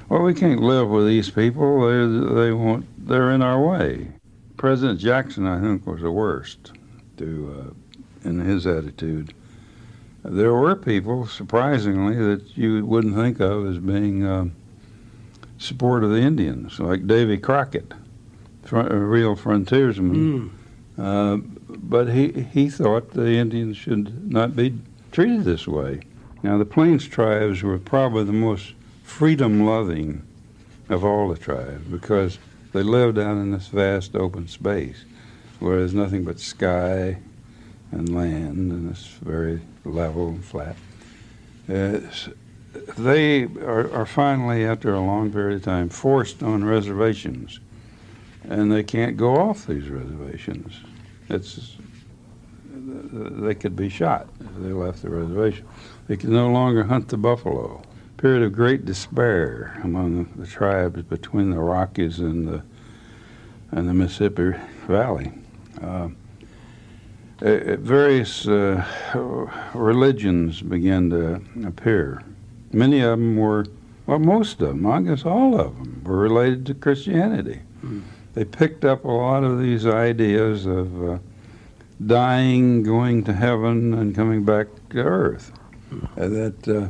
"Well, 0.09 0.23
we 0.23 0.35
can't 0.35 0.61
live 0.61 0.89
with 0.89 1.07
these 1.07 1.31
people. 1.31 1.87
They 1.87 2.35
they 2.35 2.53
want 2.53 2.87
they're 3.07 3.31
in 3.31 3.43
our 3.43 3.61
way." 3.61 4.09
President 4.57 4.99
Jackson, 4.99 5.47
I 5.47 5.61
think, 5.61 5.87
was 5.87 6.01
the 6.01 6.11
worst 6.11 6.73
to 7.17 7.75
uh, 8.25 8.29
in 8.29 8.41
his 8.41 8.67
attitude. 8.67 9.33
There 10.25 10.53
were 10.53 10.75
people, 10.75 11.27
surprisingly, 11.27 12.17
that 12.17 12.57
you 12.57 12.85
wouldn't 12.85 13.15
think 13.15 13.41
of 13.41 13.67
as 13.67 13.79
being 13.79 14.27
um, 14.27 14.53
support 15.59 16.05
of 16.05 16.11
the 16.11 16.21
Indians, 16.21 16.79
like 16.81 17.07
Davy 17.07 17.39
Crockett, 17.39 17.95
fr- 18.69 18.81
a 18.81 18.97
real 18.97 19.35
frontiersman. 19.35 20.51
Uh, 20.99 21.37
but 21.69 22.09
he 22.09 22.43
he 22.53 22.69
thought 22.69 23.11
the 23.13 23.33
Indians 23.37 23.77
should 23.77 24.31
not 24.31 24.55
be 24.57 24.75
treated 25.13 25.45
this 25.45 25.67
way. 25.67 26.01
Now, 26.43 26.59
the 26.59 26.65
Plains 26.65 27.07
tribes 27.07 27.63
were 27.63 27.79
probably 27.79 28.25
the 28.25 28.33
most 28.33 28.75
freedom 29.03 29.65
loving 29.65 30.23
of 30.89 31.05
all 31.05 31.29
the 31.29 31.39
tribes 31.39 31.85
because 31.91 32.39
they 32.73 32.83
lived 32.83 33.19
out 33.19 33.37
in 33.37 33.51
this 33.51 33.69
vast 33.69 34.15
open 34.15 34.47
space 34.49 35.05
where 35.59 35.79
there's 35.79 35.95
nothing 35.95 36.25
but 36.25 36.39
sky 36.39 37.19
and 37.91 38.15
land 38.15 38.71
and 38.71 38.91
it's 38.91 39.07
very 39.07 39.61
level 39.85 40.29
and 40.29 40.45
flat. 40.45 40.77
Uh, 41.69 42.01
they 42.97 43.45
are, 43.45 43.91
are 43.93 44.07
finally, 44.07 44.65
after 44.65 44.95
a 44.95 45.01
long 45.01 45.33
period 45.33 45.57
of 45.57 45.65
time, 45.65 45.89
forced 45.89 46.43
on 46.43 46.65
reservations 46.65 47.61
and 48.49 48.73
they 48.73 48.83
can't 48.83 49.17
go 49.17 49.37
off 49.37 49.67
these 49.67 49.89
reservations. 49.89 50.75
It's 51.29 51.77
they 52.71 53.55
could 53.55 53.77
be 53.77 53.89
shot 53.89 54.29
if 54.41 54.63
they 54.63 54.73
left 54.73 55.03
the 55.03 55.11
reservation. 55.11 55.67
They 56.07 56.17
could 56.17 56.31
no 56.31 56.51
longer 56.51 56.85
hunt 56.85 57.09
the 57.09 57.17
buffalo. 57.17 57.83
Period 58.17 58.43
of 58.43 58.53
great 58.53 58.85
despair 58.85 59.79
among 59.85 60.25
the 60.37 60.47
tribes 60.47 61.03
between 61.03 61.51
the 61.51 61.59
Rockies 61.59 62.19
and 62.19 62.49
the 62.49 62.63
and 63.71 63.89
the 63.89 63.95
Mississippi 63.95 64.59
Valley. 64.87 65.31
Uh, 65.83 66.09
various 67.41 68.49
uh, 68.49 68.85
religions 69.75 70.63
began 70.63 71.11
to 71.11 71.41
appear. 71.67 72.23
Many 72.73 73.01
of 73.01 73.11
them 73.11 73.37
were, 73.37 73.67
well, 74.07 74.19
most 74.19 74.61
of 74.63 74.69
them, 74.69 74.87
I 74.87 75.03
guess 75.03 75.25
all 75.25 75.61
of 75.61 75.77
them, 75.77 76.03
were 76.05 76.17
related 76.17 76.67
to 76.67 76.75
Christianity. 76.75 77.61
They 78.39 78.45
picked 78.45 78.85
up 78.85 79.05
a 79.05 79.11
lot 79.11 79.43
of 79.43 79.59
these 79.59 79.85
ideas 79.85 80.65
of 80.65 81.11
uh, 81.11 81.19
dying, 82.07 82.85
going 82.85 83.25
to 83.25 83.33
heaven, 83.33 83.93
and 83.95 84.15
coming 84.15 84.45
back 84.45 84.69
to 84.91 84.99
earth. 85.01 85.51
Uh, 86.17 86.29
that 86.29 86.69
uh, 86.69 86.89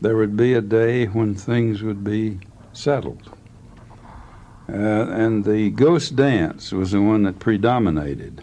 there 0.00 0.16
would 0.16 0.38
be 0.38 0.54
a 0.54 0.62
day 0.62 1.04
when 1.04 1.34
things 1.34 1.82
would 1.82 2.02
be 2.02 2.38
settled. 2.72 3.30
Uh, 4.70 4.72
and 4.72 5.44
the 5.44 5.68
ghost 5.68 6.16
dance 6.16 6.72
was 6.72 6.92
the 6.92 7.02
one 7.02 7.24
that 7.24 7.38
predominated. 7.38 8.42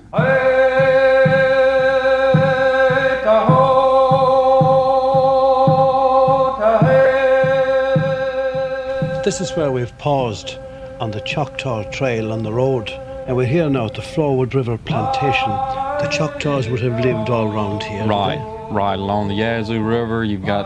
This 9.25 9.41
is 9.41 9.57
where 9.57 9.71
we've 9.71 9.97
paused 9.97 10.59
on 10.99 11.11
the 11.11 11.21
Choctaw 11.21 11.83
Trail 11.91 12.31
on 12.31 12.43
the 12.43 12.51
road. 12.51 12.89
And 13.27 13.35
we're 13.35 13.45
here 13.45 13.69
now 13.69 13.85
at 13.85 13.93
the 13.93 14.01
Florewood 14.01 14.53
River 14.53 14.77
Plantation. 14.77 15.49
The 15.49 16.09
Choctaws 16.11 16.69
would 16.69 16.79
have 16.81 16.99
lived 17.03 17.29
all 17.29 17.51
around 17.51 17.83
here. 17.83 18.05
Right, 18.05 18.39
right 18.71 18.97
along 18.97 19.27
the 19.27 19.35
Yazoo 19.35 19.81
River. 19.81 20.23
You've 20.23 20.45
got 20.45 20.65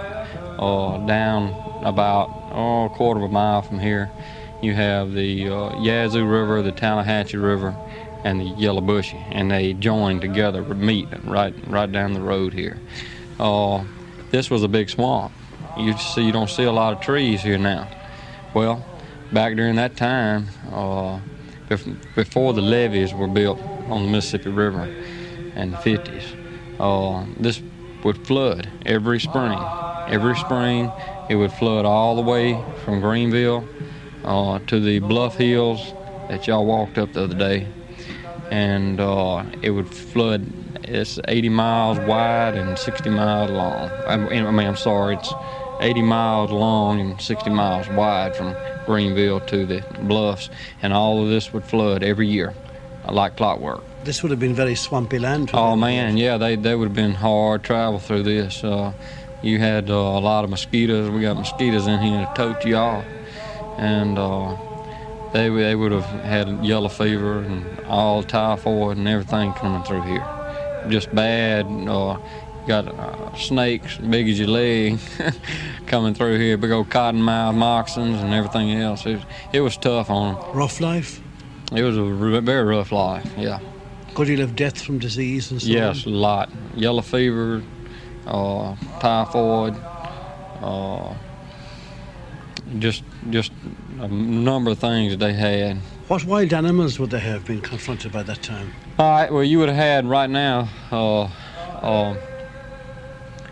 uh, 0.60 0.98
down 1.06 1.50
about 1.84 2.30
oh, 2.52 2.86
a 2.86 2.90
quarter 2.90 3.24
of 3.24 3.30
a 3.30 3.34
mile 3.34 3.62
from 3.62 3.80
here. 3.80 4.12
You 4.62 4.74
have 4.74 5.14
the 5.14 5.50
uh, 5.50 5.82
Yazoo 5.82 6.26
River, 6.26 6.62
the 6.62 6.72
Tallahatchie 6.72 7.38
River, 7.38 7.76
and 8.24 8.40
the 8.40 8.46
Yalobusha, 8.46 9.22
and 9.32 9.50
they 9.50 9.74
join 9.74 10.20
together, 10.20 10.62
meet 10.62 11.08
right 11.24 11.54
right 11.68 11.92
down 11.92 12.14
the 12.14 12.22
road 12.22 12.54
here. 12.54 12.80
Uh, 13.40 13.84
this 14.30 14.52
was 14.52 14.62
a 14.62 14.68
big 14.68 14.90
swamp. 14.90 15.34
You 15.78 15.98
see, 15.98 16.24
you 16.24 16.32
don't 16.32 16.50
see 16.50 16.64
a 16.64 16.72
lot 16.72 16.94
of 16.94 17.02
trees 17.02 17.42
here 17.42 17.58
now. 17.58 17.90
Well, 18.54 18.86
back 19.32 19.56
during 19.56 19.76
that 19.76 19.96
time, 19.96 20.48
uh, 20.72 21.20
bef- 21.70 22.16
before 22.16 22.54
the 22.54 22.62
levees 22.62 23.14
were 23.14 23.28
built 23.28 23.60
on 23.90 24.06
the 24.06 24.12
Mississippi 24.12 24.50
River 24.50 24.90
in 25.56 25.72
the 25.72 25.78
50s, 25.78 26.24
uh, 26.80 27.26
this 27.40 27.62
would 28.04 28.26
flood 28.26 28.70
every 28.86 29.20
spring. 29.20 29.60
Every 30.08 30.36
spring, 30.36 30.92
it 31.30 31.36
would 31.36 31.54
flood 31.54 31.86
all 31.86 32.16
the 32.16 32.22
way 32.22 32.62
from 32.84 33.00
Greenville 33.00 33.68
uh, 34.26 34.60
to 34.68 34.80
the 34.80 35.00
Bluff 35.00 35.36
Hills 35.38 35.94
that 36.28 36.48
y'all 36.48 36.66
walked 36.66 36.98
up 36.98 37.14
the 37.14 37.24
other 37.24 37.36
day, 37.36 37.68
and 38.50 39.00
uh, 39.00 39.44
it 39.62 39.72
would 39.72 39.88
flood. 39.88 40.46
It's 40.84 41.20
80 41.28 41.50
miles 41.50 42.00
wide 42.00 42.56
and 42.56 42.78
60 42.78 43.10
miles 43.10 43.52
long. 43.52 43.90
I 44.08 44.18
mean, 44.18 44.46
I 44.46 44.52
mean, 44.52 44.68
I'm 44.68 44.76
sorry, 44.76 45.16
it's 45.16 45.34
80 45.82 46.02
miles 46.04 46.52
long 46.52 47.02
and 47.02 47.20
60 47.20 47.50
miles 47.50 47.90
wide 47.90 48.36
from 48.36 48.56
Greenville 48.86 49.40
to 49.42 49.66
the 49.66 49.84
Bluffs, 50.02 50.50
and 50.82 50.94
all 50.94 51.24
of 51.24 51.30
this 51.30 51.52
would 51.54 51.64
flood 51.64 52.04
every 52.04 52.28
year, 52.28 52.54
like 53.10 53.36
clockwork. 53.36 53.84
This 54.04 54.24
would 54.24 54.32
have 54.32 54.40
been 54.40 54.56
very 54.56 54.76
swampy 54.76 55.20
land. 55.20 55.50
for 55.50 55.58
Oh 55.58 55.76
man, 55.76 56.18
yeah, 56.18 56.38
they 56.38 56.56
they 56.56 56.76
would 56.76 56.90
have 56.90 56.96
been 56.96 57.14
hard 57.14 57.64
travel 57.64 58.00
through 58.00 58.24
this. 58.24 58.64
Uh, 58.64 58.94
you 59.42 59.60
had 59.60 59.90
uh, 59.90 59.94
a 59.94 60.22
lot 60.22 60.44
of 60.44 60.50
mosquitoes. 60.50 61.10
We 61.10 61.22
got 61.22 61.36
mosquitoes 61.36 61.88
in 61.88 62.00
here 62.00 62.18
that 62.20 62.36
tote 62.36 62.64
you 62.66 62.76
off, 62.76 63.06
and 63.78 64.18
uh, 64.18 64.58
they 65.34 65.50
they 65.50 65.76
would 65.76 65.92
have 65.92 66.06
had 66.24 66.64
yellow 66.66 66.90
fever 66.90 67.40
and 67.40 67.80
all 67.86 68.24
typhoid 68.24 68.98
and 68.98 69.08
everything 69.08 69.54
coming 69.54 69.84
through 69.84 70.04
here. 70.04 70.26
Just 70.90 71.14
bad. 71.14 71.68
Got 72.68 72.88
uh, 72.90 73.36
snakes 73.36 73.98
big 73.98 74.30
as 74.30 74.38
your 74.40 74.48
leg 74.50 75.00
coming 75.88 76.14
through 76.14 76.38
here, 76.38 76.58
big 76.58 76.72
old 76.72 76.90
cottonmouth 76.90 77.56
moccasins 77.56 78.22
and 78.22 78.34
everything 78.34 78.72
else. 78.74 79.06
It, 79.06 79.20
it 79.52 79.62
was 79.62 79.78
tough 79.78 80.10
on 80.12 80.36
them. 80.36 80.56
Rough 80.56 80.80
life? 80.80 81.22
It 81.74 81.82
was 81.82 81.98
a 81.98 82.04
r- 82.04 82.42
very 82.42 82.64
rough 82.64 82.92
life, 82.92 83.26
yeah. 83.36 83.60
Good 84.14 84.28
deal 84.28 84.42
of 84.42 84.56
death 84.56 84.80
from 84.82 85.00
disease 85.00 85.50
and 85.52 85.60
so 85.62 85.68
Yes, 85.68 86.06
on? 86.06 86.14
a 86.14 86.16
lot. 86.16 86.50
Yellow 86.76 87.02
fever, 87.02 87.64
uh, 88.28 88.76
typhoid, 89.00 89.76
uh, 90.62 91.14
just 92.78 93.04
just 93.32 93.52
a 94.00 94.08
number 94.08 94.72
of 94.72 94.80
things 94.80 95.14
that 95.14 95.18
they 95.20 95.34
had. 95.34 95.78
What 96.08 96.26
wild 96.26 96.54
animals 96.54 97.00
would 97.00 97.10
they 97.10 97.20
have 97.20 97.46
been 97.46 97.62
confronted 97.62 98.12
by 98.12 98.24
that 98.24 98.44
time? 98.44 98.74
All 99.00 99.10
right. 99.10 99.32
Well, 99.32 99.44
you 99.44 99.60
would 99.60 99.70
have 99.70 99.78
had 99.78 100.06
right 100.06 100.30
now. 100.30 100.70
Uh, 100.92 101.24
uh, 101.82 102.16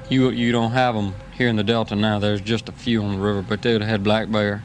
you 0.10 0.30
you 0.32 0.52
don't 0.52 0.72
have 0.72 0.96
them 0.96 1.14
here 1.34 1.48
in 1.48 1.56
the 1.56 1.64
Delta 1.64 1.96
now. 1.96 2.20
There's 2.20 2.42
just 2.42 2.70
a 2.70 2.72
few 2.72 3.04
on 3.04 3.16
the 3.16 3.22
river, 3.22 3.42
but 3.42 3.62
they 3.62 3.74
would 3.74 3.82
have 3.82 3.90
had 3.90 4.04
black 4.04 4.32
bear 4.32 4.64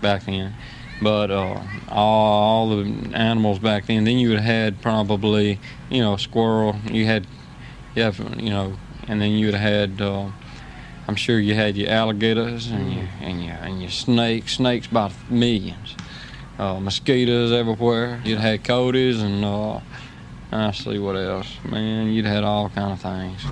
back 0.00 0.24
then. 0.24 0.54
But 1.02 1.30
uh, 1.30 1.60
all, 1.88 2.68
all 2.68 2.68
the 2.76 3.10
animals 3.14 3.58
back 3.58 3.86
then. 3.86 4.04
Then 4.04 4.18
you 4.18 4.30
would 4.30 4.38
have 4.38 4.46
had 4.46 4.82
probably 4.82 5.60
you 5.90 6.00
know 6.00 6.16
squirrel. 6.16 6.76
You 6.90 7.04
had 7.04 7.26
you 7.94 8.02
have 8.02 8.18
you 8.40 8.50
know, 8.50 8.76
and 9.08 9.20
then 9.20 9.32
you 9.32 9.46
would 9.46 9.54
have 9.54 9.90
had. 9.90 10.00
Uh, 10.00 10.30
I'm 11.08 11.14
sure 11.14 11.38
you 11.38 11.54
had 11.54 11.76
your 11.76 11.90
alligators 11.90 12.68
and 12.68 12.92
your 12.92 13.08
and 13.20 13.44
your 13.44 13.54
and 13.54 13.80
your 13.80 13.90
snakes. 13.90 14.54
Snakes 14.54 14.86
by 14.86 15.12
millions. 15.28 15.96
Uh, 16.58 16.80
mosquitoes 16.80 17.52
everywhere. 17.52 18.20
You'd 18.24 18.38
had 18.38 18.64
coyotes 18.64 19.20
and 19.20 19.44
uh, 19.44 19.80
I 20.52 20.70
see 20.70 20.98
what 20.98 21.16
else. 21.16 21.56
Man, 21.64 22.08
you'd 22.08 22.24
had 22.24 22.44
all 22.44 22.68
kind 22.68 22.92
of 22.92 23.00
things. 23.00 23.42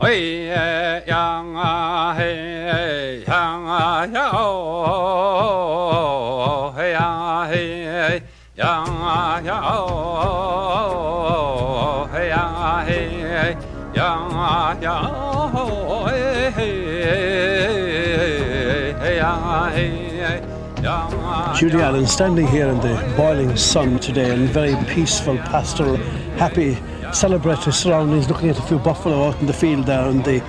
Judy 21.56 21.80
Allen 21.80 22.04
standing 22.08 22.48
here 22.48 22.66
in 22.66 22.80
the 22.80 23.14
boiling 23.16 23.56
sun 23.56 24.00
today 24.00 24.34
in 24.34 24.48
very 24.48 24.74
peaceful, 24.86 25.36
pastoral, 25.36 25.96
happy, 26.36 26.74
celebratory 27.12 27.72
surroundings, 27.72 28.28
looking 28.28 28.48
at 28.48 28.58
a 28.58 28.62
few 28.62 28.80
buffalo 28.80 29.28
out 29.28 29.38
in 29.40 29.46
the 29.46 29.52
field 29.52 29.86
there 29.86 30.08
and 30.08 30.24
the 30.24 30.42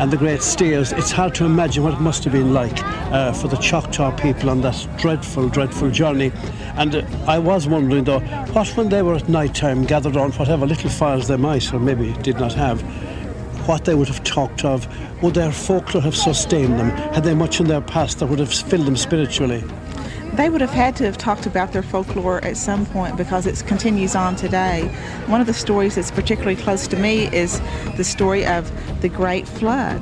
and 0.00 0.10
the 0.10 0.16
great 0.16 0.42
steers. 0.42 0.90
It's 0.92 1.12
hard 1.12 1.36
to 1.36 1.44
imagine 1.44 1.84
what 1.84 1.94
it 1.94 2.00
must 2.00 2.24
have 2.24 2.32
been 2.32 2.52
like 2.52 2.76
uh, 3.12 3.32
for 3.32 3.46
the 3.46 3.56
Choctaw 3.56 4.16
people 4.16 4.50
on 4.50 4.60
that 4.62 4.88
dreadful, 4.98 5.48
dreadful 5.48 5.90
journey. 5.92 6.32
And 6.74 6.96
uh, 6.96 7.06
I 7.28 7.38
was 7.38 7.68
wondering 7.68 8.02
though, 8.02 8.20
what 8.52 8.68
when 8.76 8.88
they 8.88 9.02
were 9.02 9.14
at 9.14 9.28
night 9.28 9.54
time 9.54 9.84
gathered 9.84 10.16
on 10.16 10.32
whatever 10.32 10.66
little 10.66 10.90
fires 10.90 11.28
they 11.28 11.36
might 11.36 11.72
or 11.72 11.78
maybe 11.78 12.14
did 12.22 12.40
not 12.40 12.54
have, 12.54 12.80
what 13.68 13.84
they 13.84 13.94
would 13.94 14.08
have 14.08 14.24
talked 14.24 14.64
of, 14.64 14.88
would 15.22 15.34
their 15.34 15.52
folklore 15.52 16.02
have 16.02 16.16
sustained 16.16 16.80
them? 16.80 16.90
Had 17.12 17.22
they 17.22 17.34
much 17.34 17.60
in 17.60 17.68
their 17.68 17.80
past 17.80 18.18
that 18.18 18.26
would 18.26 18.40
have 18.40 18.52
filled 18.52 18.86
them 18.86 18.96
spiritually? 18.96 19.62
They 20.38 20.48
would 20.48 20.60
have 20.60 20.70
had 20.70 20.94
to 20.96 21.04
have 21.04 21.18
talked 21.18 21.46
about 21.46 21.72
their 21.72 21.82
folklore 21.82 22.44
at 22.44 22.56
some 22.56 22.86
point 22.86 23.16
because 23.16 23.44
it 23.44 23.60
continues 23.66 24.14
on 24.14 24.36
today. 24.36 24.86
One 25.26 25.40
of 25.40 25.48
the 25.48 25.52
stories 25.52 25.96
that's 25.96 26.12
particularly 26.12 26.54
close 26.54 26.86
to 26.86 26.96
me 26.96 27.26
is 27.34 27.60
the 27.96 28.04
story 28.04 28.46
of 28.46 28.70
the 29.00 29.08
Great 29.08 29.48
Flood. 29.48 30.00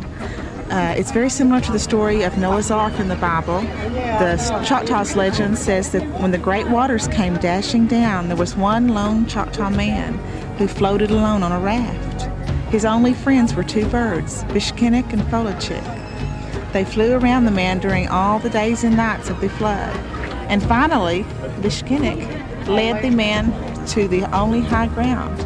Uh, 0.71 0.95
it's 0.95 1.11
very 1.11 1.31
similar 1.31 1.63
to 1.63 1.73
the 1.73 1.79
story 1.79 2.23
of 2.23 2.37
Noah's 2.37 2.71
Ark 2.71 3.01
in 3.01 3.09
the 3.09 3.17
Bible. 3.17 3.63
The 3.63 4.37
Choctaws 4.67 5.17
legend 5.17 5.57
says 5.57 5.93
that 5.93 6.03
when 6.21 6.33
the 6.33 6.39
great 6.39 6.69
waters 6.69 7.09
came 7.09 7.39
dashing 7.39 7.87
down, 7.87 8.29
there 8.29 8.37
was 8.37 8.55
one 8.55 8.89
lone 8.89 9.25
Choctaw 9.25 9.71
man 9.71 10.19
who 10.59 10.69
floated 10.69 11.11
alone 11.11 11.45
on 11.45 11.53
a 11.53 11.61
raft. 11.61 12.25
His 12.71 12.85
only 12.85 13.15
friends 13.15 13.55
were 13.55 13.65
two 13.65 13.87
birds, 13.89 14.45
Bishkinnick 14.45 15.15
and 15.15 15.23
Folachik. 15.23 16.73
They 16.75 16.85
flew 16.85 17.15
around 17.15 17.47
the 17.47 17.51
man 17.51 17.79
during 17.79 18.07
all 18.09 18.39
the 18.39 18.51
days 18.51 18.85
and 18.85 18.99
nights 18.99 19.31
of 19.31 19.41
the 19.41 19.49
flood. 19.49 19.99
And 20.49 20.63
finally, 20.63 21.25
Bishkinnick 21.61 22.67
led 22.69 23.03
the 23.03 23.11
man 23.11 23.53
to 23.89 24.09
the 24.09 24.25
only 24.37 24.61
high 24.61 24.89
ground. 24.89 25.41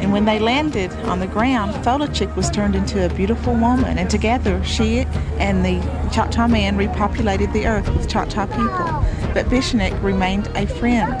And 0.00 0.12
when 0.12 0.24
they 0.24 0.38
landed 0.38 0.92
on 1.04 1.20
the 1.20 1.26
ground, 1.26 1.74
Folachik 1.84 2.34
was 2.34 2.50
turned 2.50 2.74
into 2.74 3.04
a 3.04 3.14
beautiful 3.14 3.52
woman, 3.52 3.98
and 3.98 4.08
together 4.08 4.64
she 4.64 5.00
and 5.38 5.64
the 5.64 5.80
Choctaw 6.10 6.48
man 6.48 6.78
repopulated 6.78 7.52
the 7.52 7.66
earth 7.66 7.88
with 7.90 8.08
Choctaw 8.08 8.46
people. 8.46 9.04
But 9.34 9.46
Bishnik 9.46 10.02
remained 10.02 10.48
a 10.56 10.66
friend, 10.66 11.20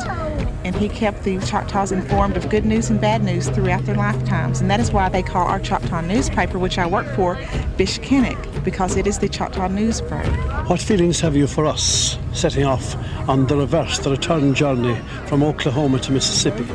and 0.64 0.74
he 0.74 0.88
kept 0.88 1.24
the 1.24 1.38
Choctaws 1.40 1.92
informed 1.92 2.38
of 2.38 2.48
good 2.48 2.64
news 2.64 2.88
and 2.88 2.98
bad 3.00 3.22
news 3.22 3.50
throughout 3.50 3.84
their 3.84 3.96
lifetimes. 3.96 4.62
And 4.62 4.70
that 4.70 4.80
is 4.80 4.90
why 4.92 5.10
they 5.10 5.22
call 5.22 5.46
our 5.46 5.60
Choctaw 5.60 6.00
newspaper, 6.00 6.58
which 6.58 6.78
I 6.78 6.86
work 6.86 7.06
for, 7.14 7.36
Bishkinnick, 7.76 8.49
because 8.64 8.96
it 8.96 9.06
is 9.06 9.18
the 9.18 9.28
Choctaw 9.28 9.68
Newsbird. 9.68 10.68
What 10.68 10.80
feelings 10.80 11.20
have 11.20 11.36
you 11.36 11.46
for 11.46 11.66
us 11.66 12.18
setting 12.32 12.64
off 12.64 12.94
on 13.28 13.46
the 13.46 13.56
reverse, 13.56 13.98
the 13.98 14.10
return 14.10 14.54
journey 14.54 14.96
from 15.26 15.42
Oklahoma 15.42 15.98
to 16.00 16.12
Mississippi? 16.12 16.66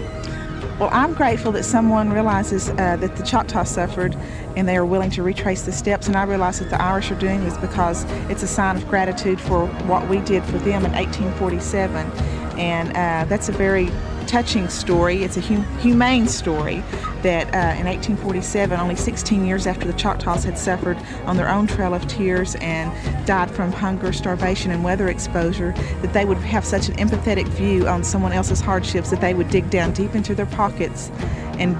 Well, 0.79 0.89
I'm 0.91 1.13
grateful 1.13 1.53
that 1.53 1.63
someone 1.63 2.11
realizes 2.11 2.69
uh, 2.69 2.97
that 2.97 3.15
the 3.15 3.23
Choctaw 3.23 3.63
suffered 3.63 4.13
and 4.57 4.67
they 4.67 4.75
are 4.75 4.85
willing 4.85 5.09
to 5.11 5.23
retrace 5.23 5.61
the 5.61 5.71
steps. 5.71 6.07
And 6.07 6.17
I 6.17 6.23
realize 6.23 6.59
that 6.59 6.69
the 6.69 6.81
Irish 6.81 7.09
are 7.11 7.19
doing 7.19 7.45
this 7.45 7.57
because 7.57 8.03
it's 8.29 8.43
a 8.43 8.47
sign 8.47 8.75
of 8.75 8.85
gratitude 8.89 9.39
for 9.39 9.67
what 9.87 10.09
we 10.09 10.19
did 10.19 10.43
for 10.43 10.57
them 10.57 10.85
in 10.85 10.91
1847. 10.91 12.11
And 12.59 12.89
uh, 12.89 13.25
that's 13.29 13.47
a 13.47 13.53
very 13.53 13.89
touching 14.25 14.69
story. 14.69 15.23
It's 15.23 15.37
a 15.37 15.41
hum- 15.41 15.63
humane 15.79 16.27
story 16.27 16.83
that 17.23 17.47
uh, 17.47 17.79
in 17.79 17.85
1847, 17.85 18.79
only 18.79 18.95
16 18.95 19.45
years 19.45 19.67
after 19.67 19.87
the 19.87 19.93
Choctaws 19.93 20.43
had 20.43 20.57
suffered 20.57 20.97
on 21.25 21.37
their 21.37 21.49
own 21.49 21.67
Trail 21.67 21.93
of 21.93 22.05
Tears 22.07 22.55
and 22.55 22.91
died 23.25 23.49
from 23.51 23.71
hunger, 23.71 24.13
starvation, 24.13 24.71
and 24.71 24.83
weather 24.83 25.07
exposure, 25.07 25.71
that 26.01 26.13
they 26.13 26.25
would 26.25 26.37
have 26.37 26.65
such 26.65 26.89
an 26.89 26.95
empathetic 26.95 27.47
view 27.49 27.87
on 27.87 28.03
someone 28.03 28.31
else's 28.31 28.61
hardships 28.61 29.09
that 29.09 29.21
they 29.21 29.33
would 29.33 29.49
dig 29.49 29.69
down 29.69 29.91
deep 29.93 30.15
into 30.15 30.35
their 30.35 30.45
pockets 30.45 31.09
and 31.57 31.75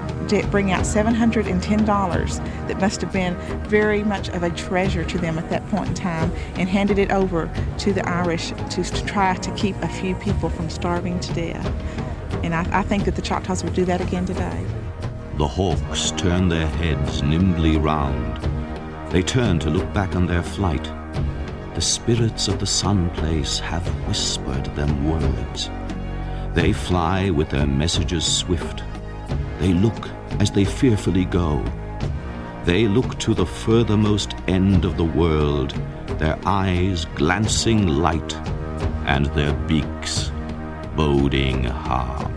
bring 0.50 0.72
out 0.72 0.82
$710 0.82 2.66
that 2.66 2.80
must 2.80 3.00
have 3.00 3.12
been 3.12 3.36
very 3.68 4.02
much 4.02 4.28
of 4.30 4.42
a 4.42 4.50
treasure 4.50 5.04
to 5.04 5.18
them 5.18 5.38
at 5.38 5.48
that 5.50 5.66
point 5.68 5.88
in 5.88 5.94
time 5.94 6.32
and 6.56 6.68
handed 6.68 6.98
it 6.98 7.10
over 7.10 7.50
to 7.78 7.92
the 7.92 8.06
Irish 8.08 8.50
to, 8.70 8.82
to 8.82 9.04
try 9.04 9.34
to 9.34 9.50
keep 9.52 9.76
a 9.82 9.88
few 9.88 10.14
people 10.16 10.48
from 10.50 10.68
starving 10.68 11.20
to 11.20 11.34
death. 11.34 12.05
And 12.42 12.54
I, 12.54 12.80
I 12.80 12.82
think 12.82 13.04
that 13.04 13.16
the 13.16 13.22
Choctaws 13.22 13.64
would 13.64 13.74
do 13.74 13.84
that 13.84 14.00
again 14.00 14.26
today. 14.26 14.66
The 15.36 15.46
hawks 15.46 16.12
turn 16.12 16.48
their 16.48 16.66
heads 16.66 17.22
nimbly 17.22 17.76
round. 17.76 18.40
They 19.10 19.22
turn 19.22 19.58
to 19.60 19.70
look 19.70 19.92
back 19.92 20.16
on 20.16 20.26
their 20.26 20.42
flight. 20.42 20.84
The 21.74 21.80
spirits 21.80 22.48
of 22.48 22.58
the 22.58 22.66
sun 22.66 23.10
place 23.10 23.58
have 23.58 23.86
whispered 24.06 24.64
them 24.76 25.10
words. 25.10 25.70
They 26.54 26.72
fly 26.72 27.30
with 27.30 27.50
their 27.50 27.66
messages 27.66 28.24
swift. 28.24 28.82
They 29.58 29.74
look 29.74 30.08
as 30.40 30.50
they 30.50 30.64
fearfully 30.64 31.26
go. 31.26 31.62
They 32.64 32.88
look 32.88 33.18
to 33.18 33.34
the 33.34 33.46
furthermost 33.46 34.34
end 34.48 34.84
of 34.84 34.96
the 34.96 35.04
world, 35.04 35.70
their 36.18 36.38
eyes 36.46 37.04
glancing 37.14 37.86
light, 37.86 38.34
and 39.04 39.26
their 39.26 39.52
beaks 39.68 40.32
boding 40.96 41.64
harm. 41.64 42.32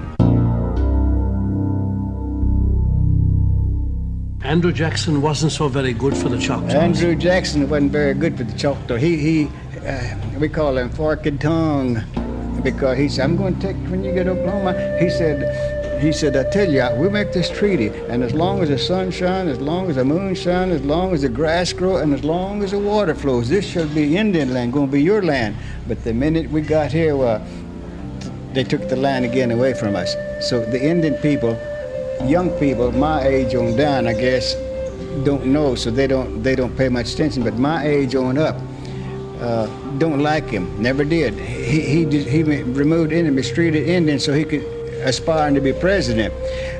Andrew 4.43 4.73
Jackson 4.73 5.21
wasn't 5.21 5.51
so 5.51 5.67
very 5.67 5.93
good 5.93 6.15
for 6.17 6.27
the 6.27 6.37
Choctaws. 6.37 6.73
Andrew 6.73 7.15
Jackson 7.15 7.69
wasn't 7.69 7.91
very 7.91 8.13
good 8.13 8.37
for 8.37 8.43
the 8.43 8.57
Choctaw. 8.57 8.95
He, 8.95 9.15
he 9.17 9.49
uh, 9.85 10.15
we 10.39 10.49
call 10.49 10.77
him 10.77 10.89
forked 10.89 11.39
tongue 11.39 12.01
because 12.63 12.97
he 12.97 13.07
said, 13.07 13.25
I'm 13.25 13.37
going 13.37 13.55
to 13.59 13.67
take, 13.67 13.77
when 13.89 14.03
you 14.03 14.13
get 14.13 14.25
to 14.25 14.31
Oklahoma, 14.31 14.73
he 14.99 15.09
said, 15.09 16.01
he 16.01 16.11
said, 16.13 16.35
I 16.35 16.49
tell 16.49 16.71
you, 16.71 16.87
we'll 16.95 17.09
make 17.09 17.33
this 17.33 17.49
treaty, 17.49 17.87
and 18.07 18.23
as 18.23 18.33
long 18.33 18.61
as 18.61 18.69
the 18.69 18.77
sun 18.77 19.11
shines, 19.11 19.49
as 19.49 19.59
long 19.59 19.89
as 19.89 19.97
the 19.97 20.05
moon 20.05 20.33
shines, 20.33 20.71
as 20.73 20.83
long 20.83 21.13
as 21.13 21.23
the 21.23 21.29
grass 21.29 21.73
grows, 21.73 22.01
and 22.01 22.13
as 22.13 22.23
long 22.23 22.63
as 22.63 22.71
the 22.71 22.79
water 22.79 23.13
flows, 23.13 23.49
this 23.49 23.65
shall 23.65 23.87
be 23.89 24.15
Indian 24.15 24.53
land, 24.53 24.71
going 24.71 24.87
to 24.87 24.91
be 24.91 25.03
your 25.03 25.21
land. 25.21 25.57
But 25.87 26.03
the 26.05 26.13
minute 26.13 26.49
we 26.49 26.61
got 26.61 26.91
here, 26.91 27.17
well, 27.17 27.45
they 28.53 28.63
took 28.63 28.87
the 28.89 28.95
land 28.95 29.25
again 29.25 29.51
away 29.51 29.73
from 29.73 29.95
us. 29.95 30.15
So 30.41 30.63
the 30.65 30.81
Indian 30.81 31.15
people, 31.15 31.57
young 32.25 32.49
people, 32.59 32.91
my 32.91 33.23
age 33.23 33.55
on 33.55 33.75
down, 33.75 34.07
I 34.07 34.13
guess, 34.13 34.55
don't 35.23 35.47
know, 35.47 35.75
so 35.75 35.91
they 35.91 36.07
don't 36.07 36.43
they 36.43 36.55
don't 36.55 36.75
pay 36.75 36.89
much 36.89 37.13
attention. 37.13 37.43
But 37.43 37.57
my 37.57 37.85
age 37.85 38.15
on 38.15 38.37
up 38.37 38.55
uh, 39.39 39.67
don't 39.97 40.19
like 40.19 40.49
him. 40.49 40.81
Never 40.81 41.03
did. 41.03 41.33
He 41.33 41.81
he 41.81 42.23
he 42.23 42.43
removed 42.43 43.11
Indian, 43.11 43.35
mistreated 43.35 43.87
Indians, 43.87 44.23
so 44.23 44.33
he 44.33 44.43
could 44.43 44.63
aspire 45.03 45.51
to 45.53 45.61
be 45.61 45.73
president. 45.73 46.33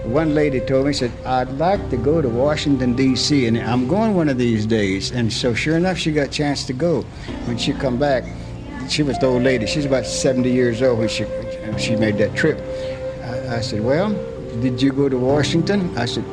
One 0.05 0.33
lady 0.35 0.59
told 0.59 0.87
me, 0.87 0.93
said, 0.93 1.11
I'd 1.25 1.51
like 1.57 1.89
to 1.89 1.97
go 1.97 2.21
to 2.21 2.29
Washington, 2.29 2.95
D.C., 2.95 3.47
and 3.47 3.57
I'm 3.57 3.87
going 3.87 4.15
one 4.15 4.29
of 4.29 4.37
these 4.37 4.65
days. 4.65 5.11
And 5.11 5.31
so 5.31 5.53
sure 5.53 5.77
enough, 5.77 5.97
she 5.97 6.11
got 6.11 6.27
a 6.27 6.31
chance 6.31 6.65
to 6.65 6.73
go. 6.73 7.01
When 7.45 7.57
she 7.57 7.73
come 7.73 7.97
back, 7.97 8.23
she 8.89 9.03
was 9.03 9.17
the 9.19 9.27
old 9.27 9.43
lady. 9.43 9.67
She's 9.67 9.85
about 9.85 10.05
70 10.05 10.51
years 10.51 10.81
old 10.81 10.99
when 10.99 11.07
she, 11.07 11.25
she 11.77 11.95
made 11.95 12.17
that 12.17 12.35
trip. 12.35 12.57
I, 13.23 13.57
I 13.57 13.61
said, 13.61 13.83
well, 13.83 14.13
did 14.61 14.81
you 14.81 14.91
go 14.91 15.09
to 15.09 15.17
Washington? 15.17 15.97
I 15.97 16.05
said, 16.05 16.23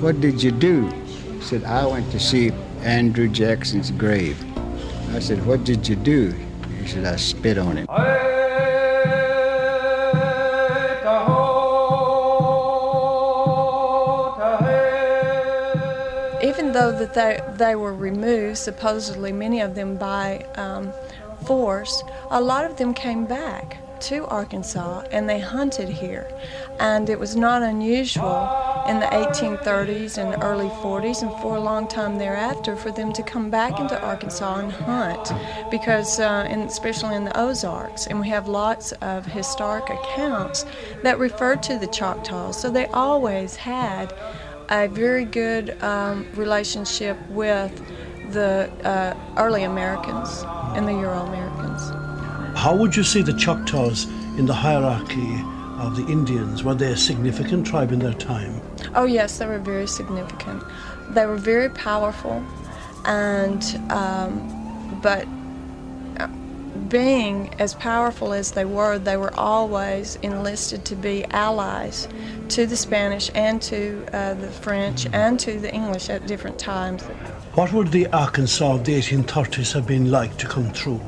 what 0.00 0.20
did 0.20 0.42
you 0.42 0.50
do? 0.50 0.90
She 1.06 1.40
said, 1.42 1.64
I 1.64 1.86
went 1.86 2.10
to 2.12 2.20
see 2.20 2.50
Andrew 2.82 3.28
Jackson's 3.28 3.90
grave. 3.90 4.42
I 5.14 5.20
said, 5.20 5.44
what 5.46 5.64
did 5.64 5.88
you 5.88 5.96
do? 5.96 6.32
He 6.80 6.86
said, 6.88 7.04
I 7.04 7.16
spit 7.16 7.58
on 7.58 7.76
him. 7.76 7.86
Even 16.42 16.72
though 16.72 16.92
that 16.92 17.14
they, 17.14 17.40
they 17.56 17.74
were 17.74 17.94
removed, 17.94 18.58
supposedly 18.58 19.32
many 19.32 19.60
of 19.60 19.74
them 19.74 19.96
by 19.96 20.44
um, 20.56 20.92
force, 21.44 22.02
a 22.30 22.40
lot 22.40 22.64
of 22.64 22.76
them 22.76 22.94
came 22.94 23.26
back 23.26 23.78
to 24.06 24.24
Arkansas 24.26 25.02
and 25.10 25.28
they 25.28 25.40
hunted 25.40 25.88
here. 25.88 26.30
And 26.78 27.10
it 27.10 27.18
was 27.18 27.34
not 27.34 27.62
unusual 27.62 28.48
in 28.88 29.00
the 29.00 29.06
1830s 29.06 30.16
and 30.16 30.40
early 30.44 30.68
40s 30.68 31.22
and 31.22 31.42
for 31.42 31.56
a 31.56 31.60
long 31.60 31.88
time 31.88 32.16
thereafter 32.16 32.76
for 32.76 32.92
them 32.92 33.12
to 33.12 33.22
come 33.24 33.50
back 33.50 33.80
into 33.80 34.00
Arkansas 34.00 34.60
and 34.60 34.70
hunt 34.70 35.32
because, 35.72 36.20
uh, 36.20 36.46
in, 36.48 36.60
especially 36.60 37.16
in 37.16 37.24
the 37.24 37.36
Ozarks, 37.36 38.06
and 38.06 38.20
we 38.20 38.28
have 38.28 38.46
lots 38.46 38.92
of 38.92 39.26
historic 39.26 39.90
accounts 39.90 40.64
that 41.02 41.18
refer 41.18 41.56
to 41.56 41.76
the 41.76 41.88
Choctaws. 41.88 42.60
So 42.60 42.70
they 42.70 42.86
always 42.86 43.56
had 43.56 44.14
a 44.70 44.86
very 44.86 45.24
good 45.24 45.82
um, 45.82 46.28
relationship 46.34 47.16
with 47.28 47.72
the 48.30 48.70
uh, 48.84 49.16
early 49.36 49.64
Americans 49.64 50.44
and 50.76 50.86
the 50.86 50.92
Euro 50.92 51.22
Americans. 51.22 52.05
How 52.66 52.74
would 52.74 52.96
you 52.96 53.04
see 53.04 53.22
the 53.22 53.32
Choctaws 53.32 54.06
in 54.38 54.46
the 54.46 54.52
hierarchy 54.52 55.40
of 55.78 55.94
the 55.94 56.04
Indians? 56.10 56.64
Were 56.64 56.74
they 56.74 56.90
a 56.90 56.96
significant 56.96 57.64
tribe 57.64 57.92
in 57.92 58.00
their 58.00 58.12
time? 58.12 58.60
Oh, 58.96 59.04
yes, 59.04 59.38
they 59.38 59.46
were 59.46 59.60
very 59.60 59.86
significant. 59.86 60.64
They 61.10 61.26
were 61.26 61.36
very 61.36 61.68
powerful, 61.68 62.44
and 63.04 63.62
um, 63.90 64.98
but 65.00 65.28
uh, 66.18 66.26
being 66.88 67.54
as 67.60 67.74
powerful 67.74 68.32
as 68.32 68.50
they 68.50 68.64
were, 68.64 68.98
they 68.98 69.16
were 69.16 69.34
always 69.34 70.16
enlisted 70.22 70.84
to 70.86 70.96
be 70.96 71.24
allies 71.26 72.08
to 72.48 72.66
the 72.66 72.76
Spanish 72.76 73.30
and 73.36 73.62
to 73.62 74.04
uh, 74.12 74.34
the 74.34 74.48
French 74.48 75.06
and 75.12 75.38
to 75.38 75.60
the 75.60 75.72
English 75.72 76.10
at 76.10 76.26
different 76.26 76.58
times. 76.58 77.04
What 77.54 77.72
would 77.72 77.92
the 77.92 78.08
Arkansas 78.08 78.74
of 78.74 78.84
the 78.84 78.98
1830s 78.98 79.72
have 79.74 79.86
been 79.86 80.10
like 80.10 80.36
to 80.38 80.48
come 80.48 80.72
through? 80.72 81.00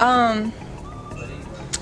Um, 0.00 0.52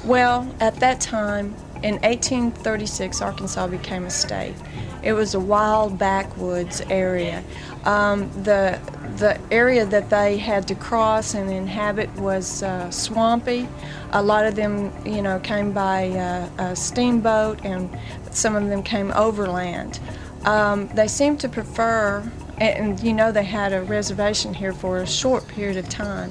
well, 0.05 0.53
at 0.61 0.77
that 0.81 1.01
time, 1.01 1.55
in 1.83 1.95
1836, 2.01 3.23
Arkansas 3.23 3.67
became 3.67 4.05
a 4.05 4.11
state. 4.11 4.55
It 5.03 5.15
was 5.15 5.35
a 5.35 5.41
wild 5.41 5.99
backwoods 5.99 6.83
area. 6.91 7.43
Um, 7.85 8.31
the 8.43 8.79
the 9.17 9.39
area 9.51 9.85
that 9.85 10.09
they 10.09 10.39
had 10.39 10.67
to 10.69 10.75
cross 10.75 11.35
and 11.35 11.51
inhabit 11.51 12.11
was 12.17 12.63
uh, 12.63 12.91
swampy. 12.91 13.69
A 14.13 14.23
lot 14.23 14.47
of 14.47 14.55
them, 14.55 14.93
you 15.05 15.21
know, 15.21 15.39
came 15.41 15.73
by 15.73 16.11
uh, 16.11 16.49
a 16.59 16.77
steamboat, 16.77 17.65
and 17.65 17.91
some 18.31 18.57
of 18.57 18.69
them 18.69 18.83
came 18.83 19.11
overland. 19.13 20.01
Um, 20.45 20.89
they 20.89 21.09
seemed 21.09 21.41
to 21.41 21.49
prefer, 21.49 22.31
and 22.61 23.01
you 23.01 23.13
know, 23.13 23.33
they 23.33 23.45
had 23.45 23.73
a 23.73 23.83
reservation 23.83 24.55
here 24.55 24.73
for 24.73 24.99
a 24.99 25.07
short 25.07 25.47
period 25.49 25.77
of 25.77 25.89
time 25.89 26.31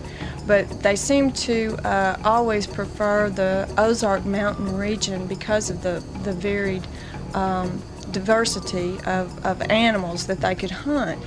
but 0.50 0.68
they 0.82 0.96
seem 0.96 1.32
to 1.32 1.78
uh, 1.86 2.18
always 2.24 2.66
prefer 2.66 3.30
the 3.30 3.72
Ozark 3.78 4.26
Mountain 4.26 4.76
region 4.76 5.28
because 5.28 5.70
of 5.70 5.84
the, 5.84 6.04
the 6.24 6.34
varied 6.34 6.88
um, 7.36 7.80
diversity 8.10 8.98
of, 9.06 9.46
of 9.46 9.62
animals 9.70 10.26
that 10.26 10.42
they 10.42 10.56
could 10.56 10.72
hunt. 10.72 11.24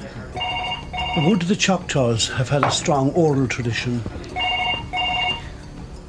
Would 1.18 1.42
the 1.42 1.54
Choctaws 1.54 2.30
have 2.30 2.48
had 2.48 2.64
a 2.64 2.70
strong 2.72 3.10
oral 3.10 3.46
tradition? 3.46 4.02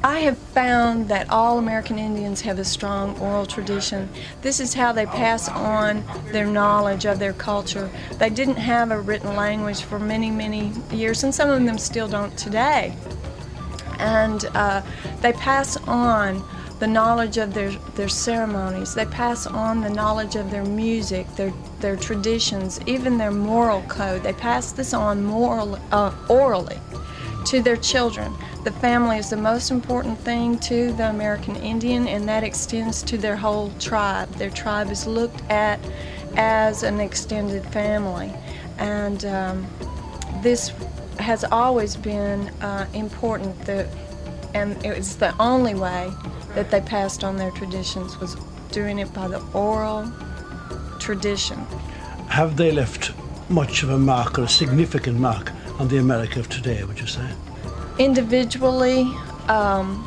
I 0.06 0.20
have 0.20 0.38
found 0.38 1.08
that 1.08 1.30
all 1.30 1.60
American 1.60 1.98
Indians 1.98 2.42
have 2.42 2.60
a 2.60 2.66
strong 2.66 3.18
oral 3.20 3.46
tradition. 3.46 4.10
This 4.42 4.60
is 4.60 4.74
how 4.74 4.92
they 4.92 5.06
pass 5.06 5.48
on 5.48 6.04
their 6.34 6.46
knowledge 6.46 7.06
of 7.06 7.20
their 7.20 7.32
culture. 7.32 7.90
They 8.20 8.30
didn't 8.30 8.58
have 8.58 8.92
a 8.92 9.00
written 9.00 9.38
language 9.38 9.82
for 9.82 10.00
many, 10.00 10.30
many 10.30 10.74
years, 10.92 11.24
and 11.24 11.34
some 11.34 11.50
of 11.50 11.64
them 11.64 11.78
still 11.78 12.10
don't 12.10 12.38
today. 12.38 12.98
And 13.98 14.44
uh, 14.54 14.82
they 15.22 15.32
pass 15.32 15.78
on 15.88 16.44
the 16.80 16.88
knowledge 16.88 17.38
of 17.38 17.54
their, 17.54 17.72
their 17.96 18.10
ceremonies. 18.10 18.94
They 18.94 19.06
pass 19.06 19.48
on 19.48 19.80
the 19.80 19.90
knowledge 19.90 20.36
of 20.36 20.52
their 20.52 20.66
music, 20.66 21.34
their, 21.38 21.54
their 21.80 21.96
traditions, 21.96 22.82
even 22.86 23.18
their 23.18 23.32
moral 23.32 23.82
code. 23.84 24.24
They 24.24 24.34
pass 24.34 24.74
this 24.74 24.94
on 24.94 25.24
moral, 25.24 25.80
uh, 25.94 26.14
orally 26.28 26.78
to 27.46 27.62
their 27.62 27.78
children. 27.78 28.34
The 28.64 28.72
family 28.72 29.18
is 29.18 29.30
the 29.30 29.38
most 29.38 29.72
important 29.72 30.20
thing 30.20 30.58
to 30.60 30.94
the 30.94 31.10
American 31.10 31.56
Indian, 31.58 32.08
and 32.08 32.28
that 32.28 32.44
extends 32.44 33.04
to 33.04 33.18
their 33.18 33.36
whole 33.36 33.72
tribe. 33.80 34.30
Their 34.36 34.50
tribe 34.50 34.90
is 34.90 35.06
looked 35.06 35.42
at 35.50 35.80
as 36.36 36.84
an 36.84 37.00
extended 37.00 37.66
family, 37.68 38.32
and 38.78 39.26
um, 39.26 39.68
this 40.42 40.72
has 41.20 41.44
always 41.44 41.96
been 41.96 42.50
uh, 42.62 42.88
important. 42.94 43.60
That, 43.66 43.88
and 44.54 44.84
it 44.86 44.98
was 44.98 45.18
the 45.18 45.36
only 45.42 45.74
way 45.74 46.12
that 46.56 46.70
they 46.70 46.82
passed 46.82 47.24
on 47.24 47.38
their 47.38 47.52
traditions 47.52 48.20
was 48.20 48.36
doing 48.72 49.00
it 49.00 49.14
by 49.14 49.28
the 49.28 49.42
oral 49.54 50.12
tradition. 51.00 51.58
Have 52.30 52.58
they 52.58 52.72
left 52.72 53.12
much 53.50 53.84
of 53.84 53.90
a 53.90 53.98
mark 53.98 54.40
or 54.40 54.44
a 54.44 54.48
significant 54.48 55.20
mark 55.20 55.52
on 55.84 55.90
the 55.90 55.98
America 55.98 56.40
of 56.40 56.48
today? 56.48 56.82
Would 56.86 56.98
you 56.98 57.08
say? 57.08 57.28
Individually, 58.00 59.02
um, 59.50 60.02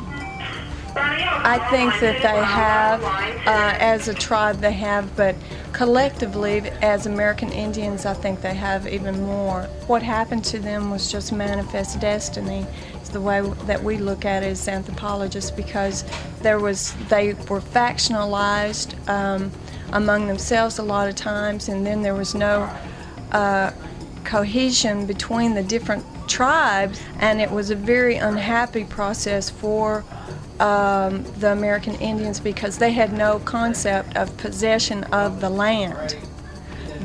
I 0.95 1.59
think 1.69 1.93
that 1.99 2.19
they 2.23 2.43
have, 2.43 3.03
uh, 3.03 3.77
as 3.79 4.07
a 4.07 4.13
tribe, 4.15 4.57
they 4.59 4.71
have, 4.71 5.15
but 5.15 5.35
collectively, 5.73 6.61
as 6.81 7.05
American 7.05 7.51
Indians, 7.51 8.07
I 8.07 8.15
think 8.15 8.41
they 8.41 8.55
have 8.55 8.87
even 8.87 9.21
more. 9.21 9.63
What 9.85 10.01
happened 10.01 10.43
to 10.45 10.57
them 10.57 10.89
was 10.89 11.11
just 11.11 11.31
manifest 11.31 11.99
destiny. 11.99 12.65
It's 12.95 13.09
the 13.09 13.21
way 13.21 13.41
that 13.67 13.83
we 13.83 13.97
look 13.97 14.25
at 14.25 14.41
it 14.41 14.47
as 14.47 14.67
anthropologists 14.67 15.51
because 15.51 16.03
there 16.41 16.59
was 16.59 16.95
they 17.07 17.35
were 17.49 17.61
factionalized 17.61 18.89
um, 19.07 19.51
among 19.93 20.25
themselves 20.25 20.79
a 20.79 20.83
lot 20.83 21.07
of 21.07 21.13
times, 21.13 21.69
and 21.69 21.85
then 21.85 22.01
there 22.01 22.15
was 22.15 22.33
no 22.33 22.67
uh, 23.31 23.71
cohesion 24.27 25.05
between 25.05 25.55
the 25.55 25.63
different 25.63 26.05
tribes, 26.27 27.01
and 27.19 27.39
it 27.41 27.49
was 27.49 27.69
a 27.69 27.75
very 27.75 28.17
unhappy 28.17 28.83
process 28.83 29.49
for 29.49 30.03
um, 30.59 31.23
the 31.39 31.51
American 31.51 31.95
Indians 31.95 32.39
because 32.39 32.77
they 32.77 32.91
had 32.91 33.13
no 33.13 33.39
concept 33.39 34.15
of 34.17 34.35
possession 34.37 35.05
of 35.05 35.39
the 35.39 35.49
land. 35.49 36.17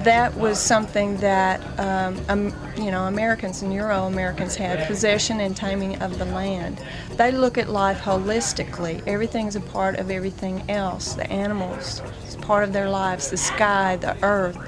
That 0.05 0.35
was 0.35 0.59
something 0.59 1.17
that 1.19 1.61
um, 1.79 2.21
um, 2.29 2.53
you 2.77 2.91
know 2.91 3.05
Americans 3.05 3.63
and 3.63 3.73
Euro 3.73 4.07
Americans 4.07 4.57
had 4.57 4.85
possession 4.89 5.41
and 5.41 5.57
taming 5.57 6.03
of 6.03 6.19
the 6.19 6.25
land. 6.25 6.83
They 7.17 7.31
look 7.31 7.57
at 7.57 7.69
life 7.69 8.01
holistically. 8.01 9.01
Everything's 9.07 9.55
a 9.55 9.61
part 9.61 10.01
of 10.01 10.11
everything 10.11 10.69
else. 10.69 11.13
The 11.15 11.31
animals 11.31 12.03
is 12.27 12.35
part 12.37 12.65
of 12.65 12.73
their 12.73 12.91
lives. 12.91 13.31
The 13.31 13.37
sky, 13.37 13.97
the 13.97 14.17
earth. 14.25 14.59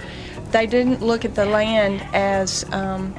They 0.54 0.68
didn't 0.68 1.02
look 1.02 1.24
at 1.24 1.34
the 1.34 1.46
land 1.46 2.00
as 2.14 2.64
um, 2.72 3.12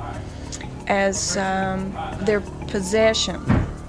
as 0.88 1.36
um, 1.36 1.92
their 2.22 2.40
possession. 2.70 3.44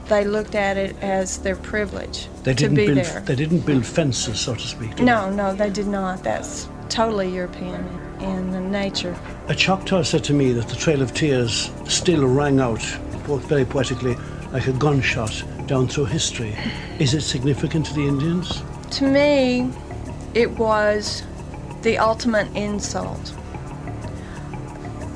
They 0.09 0.25
looked 0.25 0.57
at 0.57 0.77
it 0.77 0.97
as 1.01 1.39
their 1.39 1.55
privilege 1.55 2.29
They 2.43 2.55
to 2.55 2.59
didn't 2.59 2.75
be 2.75 2.87
build. 2.87 2.99
there. 3.07 3.21
They 3.21 3.37
didn't 3.37 3.61
build 3.65 3.87
fences, 3.87 4.41
so 4.41 4.57
to 4.57 4.61
speak. 4.61 4.99
No, 4.99 5.31
no, 5.31 5.55
they 5.55 5.71
did 5.71 5.87
not. 5.87 6.25
That's 6.25 6.69
totally 6.89 7.33
European 7.33 7.87
in 8.21 8.51
the 8.51 8.61
nature. 8.61 9.17
A 9.47 9.55
Choctaw 9.55 10.03
said 10.03 10.25
to 10.25 10.33
me 10.33 10.51
that 10.51 10.67
the 10.67 10.75
Trail 10.75 11.01
of 11.01 11.15
Tears 11.15 11.71
still 11.87 12.27
rang 12.27 12.59
out, 12.59 12.83
very 13.47 13.65
poetically, 13.65 14.17
like 14.53 14.67
a 14.67 14.73
gunshot 14.73 15.45
down 15.67 15.87
through 15.87 16.07
history. 16.07 16.53
Is 16.99 17.15
it 17.15 17.21
significant 17.21 17.87
to 17.87 17.95
the 17.95 18.09
Indians? 18.09 18.61
To 18.99 19.09
me, 19.09 19.71
it 20.35 20.51
was 20.59 21.23
the 21.83 21.99
ultimate 21.99 22.49
insult. 22.57 23.35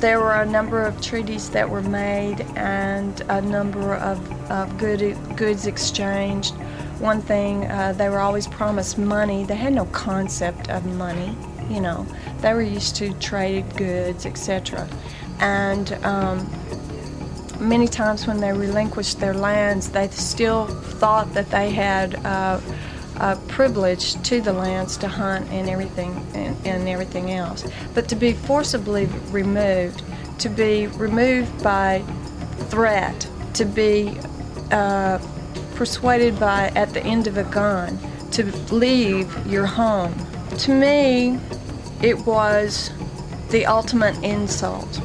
there 0.01 0.19
were 0.19 0.33
a 0.33 0.47
number 0.47 0.83
of 0.83 0.99
treaties 1.03 1.51
that 1.51 1.69
were 1.69 1.83
made 1.83 2.41
and 2.57 3.21
a 3.29 3.43
number 3.43 3.97
of, 3.97 4.19
of 4.51 4.79
good, 4.79 5.15
goods 5.37 5.67
exchanged. 5.67 6.55
One 7.01 7.21
thing, 7.21 7.67
uh, 7.67 7.93
they 7.93 8.09
were 8.09 8.21
always 8.21 8.47
promised 8.47 8.97
money. 8.97 9.45
They 9.45 9.57
had 9.57 9.75
no 9.75 9.85
concept 9.87 10.71
of 10.71 10.87
money, 10.87 11.37
you 11.69 11.81
know. 11.81 12.07
They 12.41 12.55
were 12.55 12.63
used 12.63 12.97
to 12.97 13.13
traded 13.15 13.77
goods, 13.77 14.25
etc. 14.25 14.89
And 15.39 15.93
um, 16.05 16.49
many 17.61 17.87
times 17.87 18.27
when 18.27 18.41
they 18.41 18.53
relinquished 18.53 19.21
their 19.21 19.35
lands, 19.35 19.91
they 19.91 20.09
still 20.09 20.67
thought 20.67 21.33
that 21.35 21.51
they 21.51 21.71
had 21.71 22.15
uh, 22.25 22.61
a 23.21 23.37
privilege 23.49 24.21
to 24.23 24.41
the 24.41 24.53
lands 24.53 24.97
to 24.97 25.07
hunt 25.09 25.47
and 25.51 25.68
everything 25.68 26.27
and, 26.35 26.57
and 26.66 26.89
everything 26.89 27.33
else. 27.33 27.66
But 27.95 28.09
to 28.09 28.16
be 28.16 28.33
forcibly 28.33 29.07
removed, 29.31 30.03
to 30.39 30.49
be 30.49 30.87
removed 30.89 31.62
by 31.62 32.03
threat, 32.71 33.29
to 33.55 33.64
be 33.64 34.18
uh, 34.71 35.18
persuaded 35.75 36.41
by 36.41 36.68
at 36.75 36.95
the 36.95 37.03
end 37.05 37.27
of 37.27 37.37
a 37.37 37.45
gun 37.45 37.99
to 38.33 38.45
leave 38.73 39.47
your 39.47 39.66
home. 39.66 40.14
To 40.59 40.75
me, 40.75 41.39
it 42.03 42.18
was 42.27 42.91
the 43.51 43.66
ultimate 43.66 44.16
insult. 44.25 45.01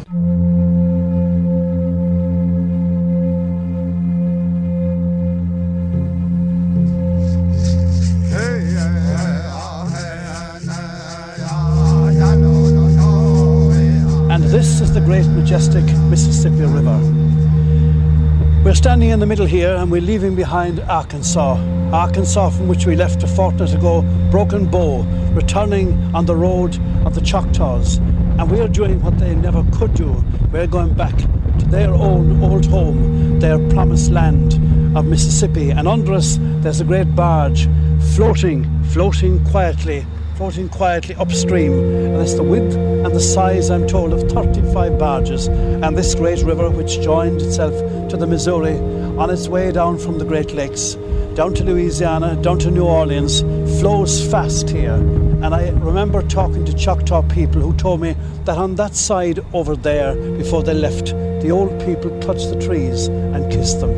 Mississippi 16.45 16.71
River. 16.75 18.63
We're 18.63 18.75
standing 18.75 19.09
in 19.09 19.19
the 19.19 19.25
middle 19.25 19.47
here 19.47 19.75
and 19.75 19.91
we're 19.91 20.01
leaving 20.01 20.35
behind 20.35 20.79
Arkansas. 20.81 21.55
Arkansas, 21.91 22.51
from 22.51 22.67
which 22.67 22.85
we 22.85 22.95
left 22.95 23.23
a 23.23 23.27
fortnight 23.27 23.73
ago, 23.73 24.03
Broken 24.29 24.67
Bow, 24.67 25.01
returning 25.33 25.93
on 26.13 26.27
the 26.27 26.35
road 26.35 26.79
of 27.03 27.15
the 27.15 27.21
Choctaws. 27.21 27.97
And 27.97 28.51
we're 28.51 28.67
doing 28.67 29.01
what 29.01 29.17
they 29.17 29.33
never 29.33 29.65
could 29.73 29.95
do. 29.95 30.23
We're 30.51 30.67
going 30.67 30.93
back 30.93 31.17
to 31.17 31.65
their 31.65 31.91
own 31.91 32.43
old 32.43 32.67
home, 32.67 33.39
their 33.39 33.57
promised 33.69 34.11
land 34.11 34.53
of 34.95 35.05
Mississippi. 35.05 35.71
And 35.71 35.87
under 35.87 36.13
us, 36.13 36.37
there's 36.61 36.79
a 36.79 36.85
great 36.85 37.15
barge 37.15 37.67
floating, 38.13 38.83
floating 38.83 39.43
quietly 39.45 40.05
floating 40.35 40.67
quietly 40.67 41.15
upstream. 41.15 41.71
And 41.73 42.21
it's 42.21 42.33
the 42.33 42.43
width 42.43 42.75
and 42.75 43.15
the 43.15 43.21
size, 43.21 43.69
I'm 43.69 43.87
told, 43.87 44.11
of 44.11 44.29
35 44.29 44.99
barges. 44.99 45.47
And 45.47 45.97
this 45.97 46.13
great 46.13 46.41
river, 46.43 46.69
which 46.69 46.99
joined 46.99 47.41
itself 47.41 47.73
to 48.09 48.17
the 48.17 48.27
Missouri 48.27 48.77
on 49.17 49.29
its 49.29 49.47
way 49.47 49.71
down 49.71 49.97
from 49.97 50.19
the 50.19 50.25
Great 50.25 50.51
Lakes, 50.53 50.95
down 51.35 51.53
to 51.55 51.63
Louisiana, 51.63 52.35
down 52.41 52.59
to 52.59 52.71
New 52.71 52.85
Orleans, 52.85 53.41
flows 53.79 54.29
fast 54.29 54.69
here. 54.69 54.93
And 54.93 55.55
I 55.55 55.69
remember 55.69 56.21
talking 56.21 56.65
to 56.65 56.73
Choctaw 56.73 57.21
people 57.29 57.61
who 57.61 57.73
told 57.75 58.01
me 58.01 58.15
that 58.43 58.57
on 58.57 58.75
that 58.75 58.95
side 58.95 59.39
over 59.53 59.75
there, 59.75 60.15
before 60.37 60.63
they 60.63 60.73
left, 60.73 61.07
the 61.41 61.49
old 61.51 61.79
people 61.85 62.11
touched 62.19 62.49
the 62.49 62.59
trees 62.59 63.07
and 63.07 63.49
kissed 63.51 63.79
them. 63.79 63.93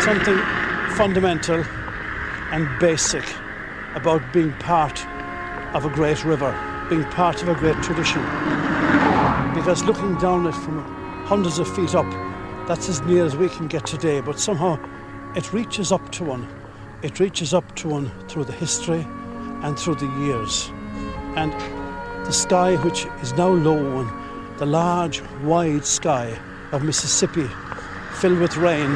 Something 0.00 0.38
fundamental 0.96 1.64
and 2.50 2.66
basic 2.80 3.24
about 3.98 4.32
being 4.32 4.52
part 4.60 5.04
of 5.74 5.84
a 5.84 5.90
great 5.90 6.24
river, 6.24 6.52
being 6.88 7.02
part 7.10 7.42
of 7.42 7.48
a 7.48 7.54
great 7.54 7.74
tradition. 7.82 8.22
Because 9.54 9.82
looking 9.82 10.16
down 10.18 10.46
it 10.46 10.54
from 10.54 10.84
hundreds 11.26 11.58
of 11.58 11.66
feet 11.74 11.96
up, 11.96 12.08
that's 12.68 12.88
as 12.88 13.00
near 13.02 13.24
as 13.24 13.36
we 13.36 13.48
can 13.48 13.66
get 13.66 13.84
today, 13.86 14.20
but 14.20 14.38
somehow 14.38 14.78
it 15.34 15.52
reaches 15.52 15.90
up 15.90 16.12
to 16.12 16.24
one. 16.24 16.46
It 17.02 17.18
reaches 17.18 17.52
up 17.52 17.74
to 17.76 17.88
one 17.88 18.12
through 18.28 18.44
the 18.44 18.52
history 18.52 19.04
and 19.64 19.76
through 19.76 19.96
the 19.96 20.10
years. 20.20 20.70
And 21.34 21.52
the 22.24 22.32
sky, 22.32 22.76
which 22.84 23.04
is 23.20 23.32
now 23.32 23.48
low, 23.48 24.00
and 24.00 24.58
the 24.60 24.66
large, 24.66 25.22
wide 25.42 25.84
sky 25.84 26.38
of 26.70 26.84
Mississippi, 26.84 27.48
filled 28.20 28.38
with 28.38 28.56
rain, 28.56 28.92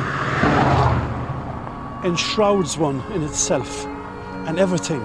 enshrouds 2.05 2.79
one 2.79 3.03
in 3.13 3.25
itself 3.25 3.87
and 4.47 4.59
everything, 4.59 5.03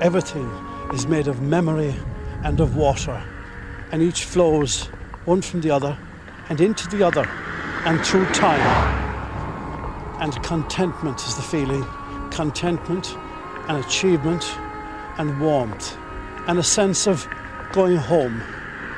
everything 0.00 0.48
is 0.92 1.06
made 1.06 1.28
of 1.28 1.40
memory 1.40 1.94
and 2.44 2.60
of 2.60 2.76
water. 2.76 3.22
And 3.90 4.02
each 4.02 4.24
flows 4.24 4.84
one 5.24 5.42
from 5.42 5.60
the 5.60 5.70
other 5.70 5.96
and 6.48 6.60
into 6.60 6.86
the 6.88 7.02
other 7.02 7.26
and 7.84 8.04
through 8.04 8.26
time. 8.26 8.60
And 10.20 10.42
contentment 10.42 11.20
is 11.20 11.36
the 11.36 11.42
feeling 11.42 11.84
contentment 12.30 13.16
and 13.68 13.84
achievement 13.84 14.44
and 15.18 15.40
warmth 15.40 15.96
and 16.46 16.58
a 16.58 16.62
sense 16.62 17.06
of 17.06 17.26
going 17.72 17.96
home. 17.96 18.40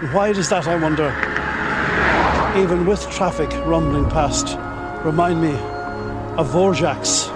And 0.01 0.13
why 0.13 0.33
does 0.33 0.49
that, 0.51 0.67
I 0.67 0.77
wonder, 0.77 1.09
even 2.61 2.85
with 2.85 3.09
traffic 3.11 3.51
rumbling 3.65 4.09
past, 4.11 4.57
remind 5.05 5.41
me 5.41 5.55
of 6.37 6.49
Dvořák's 6.51 7.29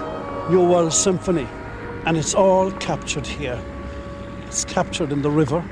New 0.49 0.69
World 0.69 0.93
Symphony? 0.93 1.47
And 2.05 2.17
it's 2.17 2.33
all 2.35 2.71
captured 2.71 3.25
here. 3.25 3.59
It's 4.47 4.65
captured 4.65 5.11
in 5.11 5.21
the 5.21 5.31
river, 5.31 5.63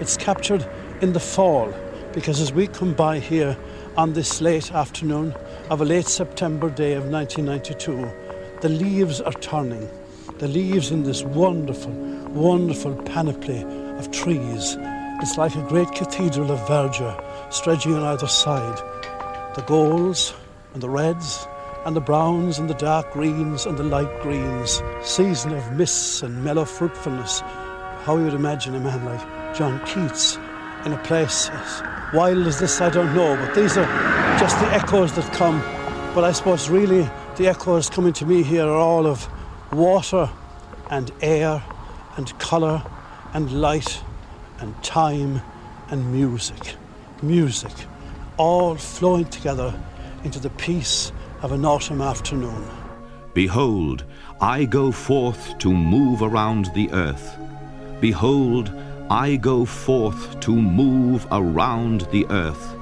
it's 0.00 0.16
captured 0.16 0.66
in 1.00 1.12
the 1.12 1.20
fall, 1.20 1.74
because 2.12 2.40
as 2.40 2.52
we 2.52 2.66
come 2.66 2.94
by 2.94 3.18
here 3.18 3.56
on 3.96 4.12
this 4.12 4.40
late 4.40 4.72
afternoon 4.72 5.34
of 5.68 5.80
a 5.80 5.84
late 5.84 6.06
September 6.06 6.70
day 6.70 6.94
of 6.94 7.08
1992, 7.08 8.10
the 8.60 8.68
leaves 8.68 9.20
are 9.20 9.32
turning. 9.32 9.88
The 10.38 10.48
leaves 10.48 10.90
in 10.90 11.02
this 11.02 11.22
wonderful, 11.22 11.92
wonderful 12.28 12.94
panoply 13.02 13.62
of 13.98 14.10
trees. 14.12 14.76
It's 15.20 15.36
like 15.36 15.56
a 15.56 15.62
great 15.62 15.90
cathedral 15.92 16.52
of 16.52 16.60
verdure 16.68 17.52
stretching 17.52 17.94
on 17.94 18.02
either 18.02 18.28
side. 18.28 18.78
The 19.56 19.64
golds 19.66 20.32
and 20.74 20.82
the 20.82 20.88
reds 20.88 21.46
and 21.86 21.94
the 21.94 22.00
browns 22.00 22.58
and 22.58 22.68
the 22.68 22.74
dark 22.74 23.12
greens 23.12 23.64
and 23.64 23.78
the 23.78 23.84
light 23.84 24.10
greens, 24.20 24.82
season 25.02 25.52
of 25.52 25.72
mists 25.74 26.20
and 26.20 26.42
mellow 26.42 26.64
fruitfulness. 26.64 27.42
How 28.02 28.16
you 28.16 28.24
would 28.24 28.34
imagine 28.34 28.74
a 28.74 28.80
man 28.80 29.04
like 29.04 29.54
John 29.54 29.78
Keats 29.86 30.36
in 30.84 30.92
a 30.92 31.00
place 31.04 31.48
as 31.48 31.82
wild 32.12 32.44
as 32.44 32.58
this, 32.58 32.80
I 32.80 32.90
don't 32.90 33.14
know, 33.14 33.36
but 33.36 33.54
these 33.54 33.76
are 33.76 33.84
just 34.36 34.58
the 34.58 34.66
echoes 34.74 35.12
that 35.12 35.32
come. 35.32 35.60
But 36.12 36.24
I 36.24 36.32
suppose 36.32 36.68
really 36.68 37.08
the 37.36 37.46
echoes 37.46 37.88
coming 37.88 38.12
to 38.14 38.26
me 38.26 38.42
here 38.42 38.64
are 38.64 38.76
all 38.76 39.06
of 39.06 39.28
water 39.72 40.28
and 40.90 41.12
air 41.22 41.62
and 42.16 42.36
colour 42.40 42.82
and 43.32 43.60
light 43.60 44.02
and 44.58 44.74
time 44.82 45.40
and 45.88 46.12
music. 46.12 46.74
Music, 47.22 47.72
all 48.38 48.74
flowing 48.74 49.26
together 49.26 49.72
into 50.24 50.40
the 50.40 50.50
peace 50.50 51.12
of 51.42 51.52
an 51.52 51.64
autumn 51.64 52.00
afternoon. 52.00 52.66
Behold, 53.34 54.04
I 54.40 54.64
go 54.64 54.90
forth 54.90 55.58
to 55.58 55.72
move 55.72 56.22
around 56.22 56.70
the 56.74 56.90
earth. 56.92 57.36
Behold, 58.00 58.70
I 59.10 59.36
go 59.36 59.64
forth 59.64 60.40
to 60.40 60.54
move 60.54 61.26
around 61.30 62.02
the 62.12 62.26
earth. 62.30 62.74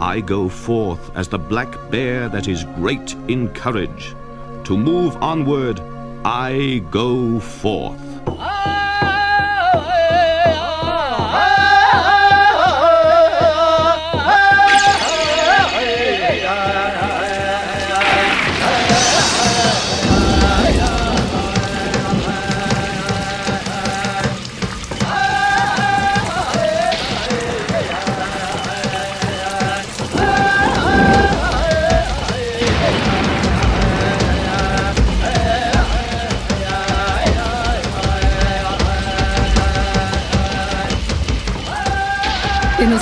I 0.00 0.20
go 0.20 0.48
forth 0.48 1.16
as 1.16 1.28
the 1.28 1.38
black 1.38 1.90
bear 1.90 2.28
that 2.28 2.48
is 2.48 2.64
great 2.76 3.14
in 3.28 3.48
courage. 3.50 4.14
To 4.64 4.76
move 4.76 5.16
onward, 5.16 5.80
I 6.24 6.82
go 6.90 7.38
forth. 7.40 8.00
Ah! 8.26 8.83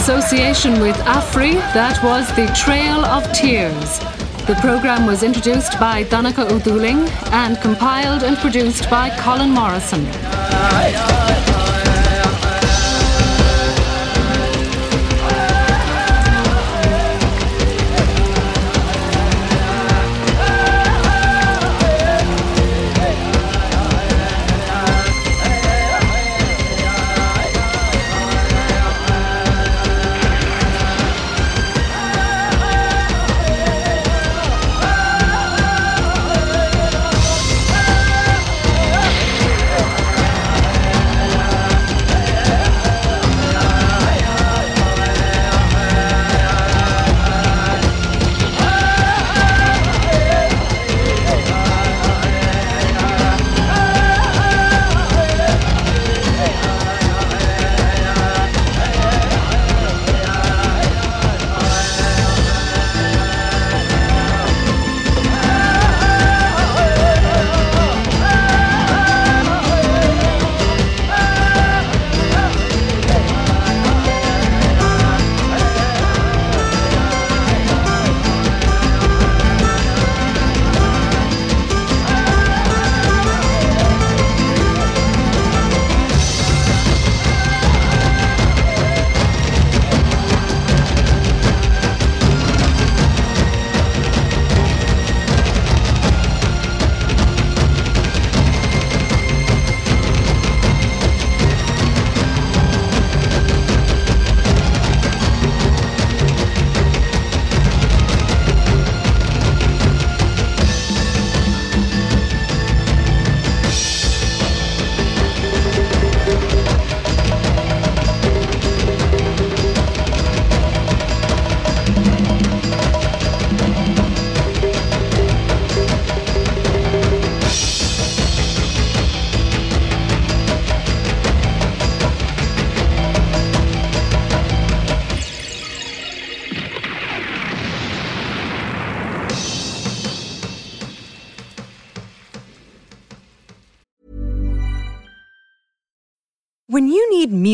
Association 0.03 0.81
with 0.81 0.97
AFRI, 1.07 1.55
that 1.75 2.03
was 2.03 2.27
The 2.35 2.47
Trail 2.57 3.05
of 3.05 3.23
Tears. 3.33 4.01
The 4.49 4.59
programme 4.61 5.07
was 5.07 5.23
introduced 5.23 5.79
by 5.79 6.03
Danica 6.03 6.45
O'Dooling 6.51 7.09
and 7.31 7.57
compiled 7.61 8.25
and 8.25 8.37
produced 8.39 8.91
by 8.91 9.11
Colin 9.21 9.51
Morrison. 9.51 10.05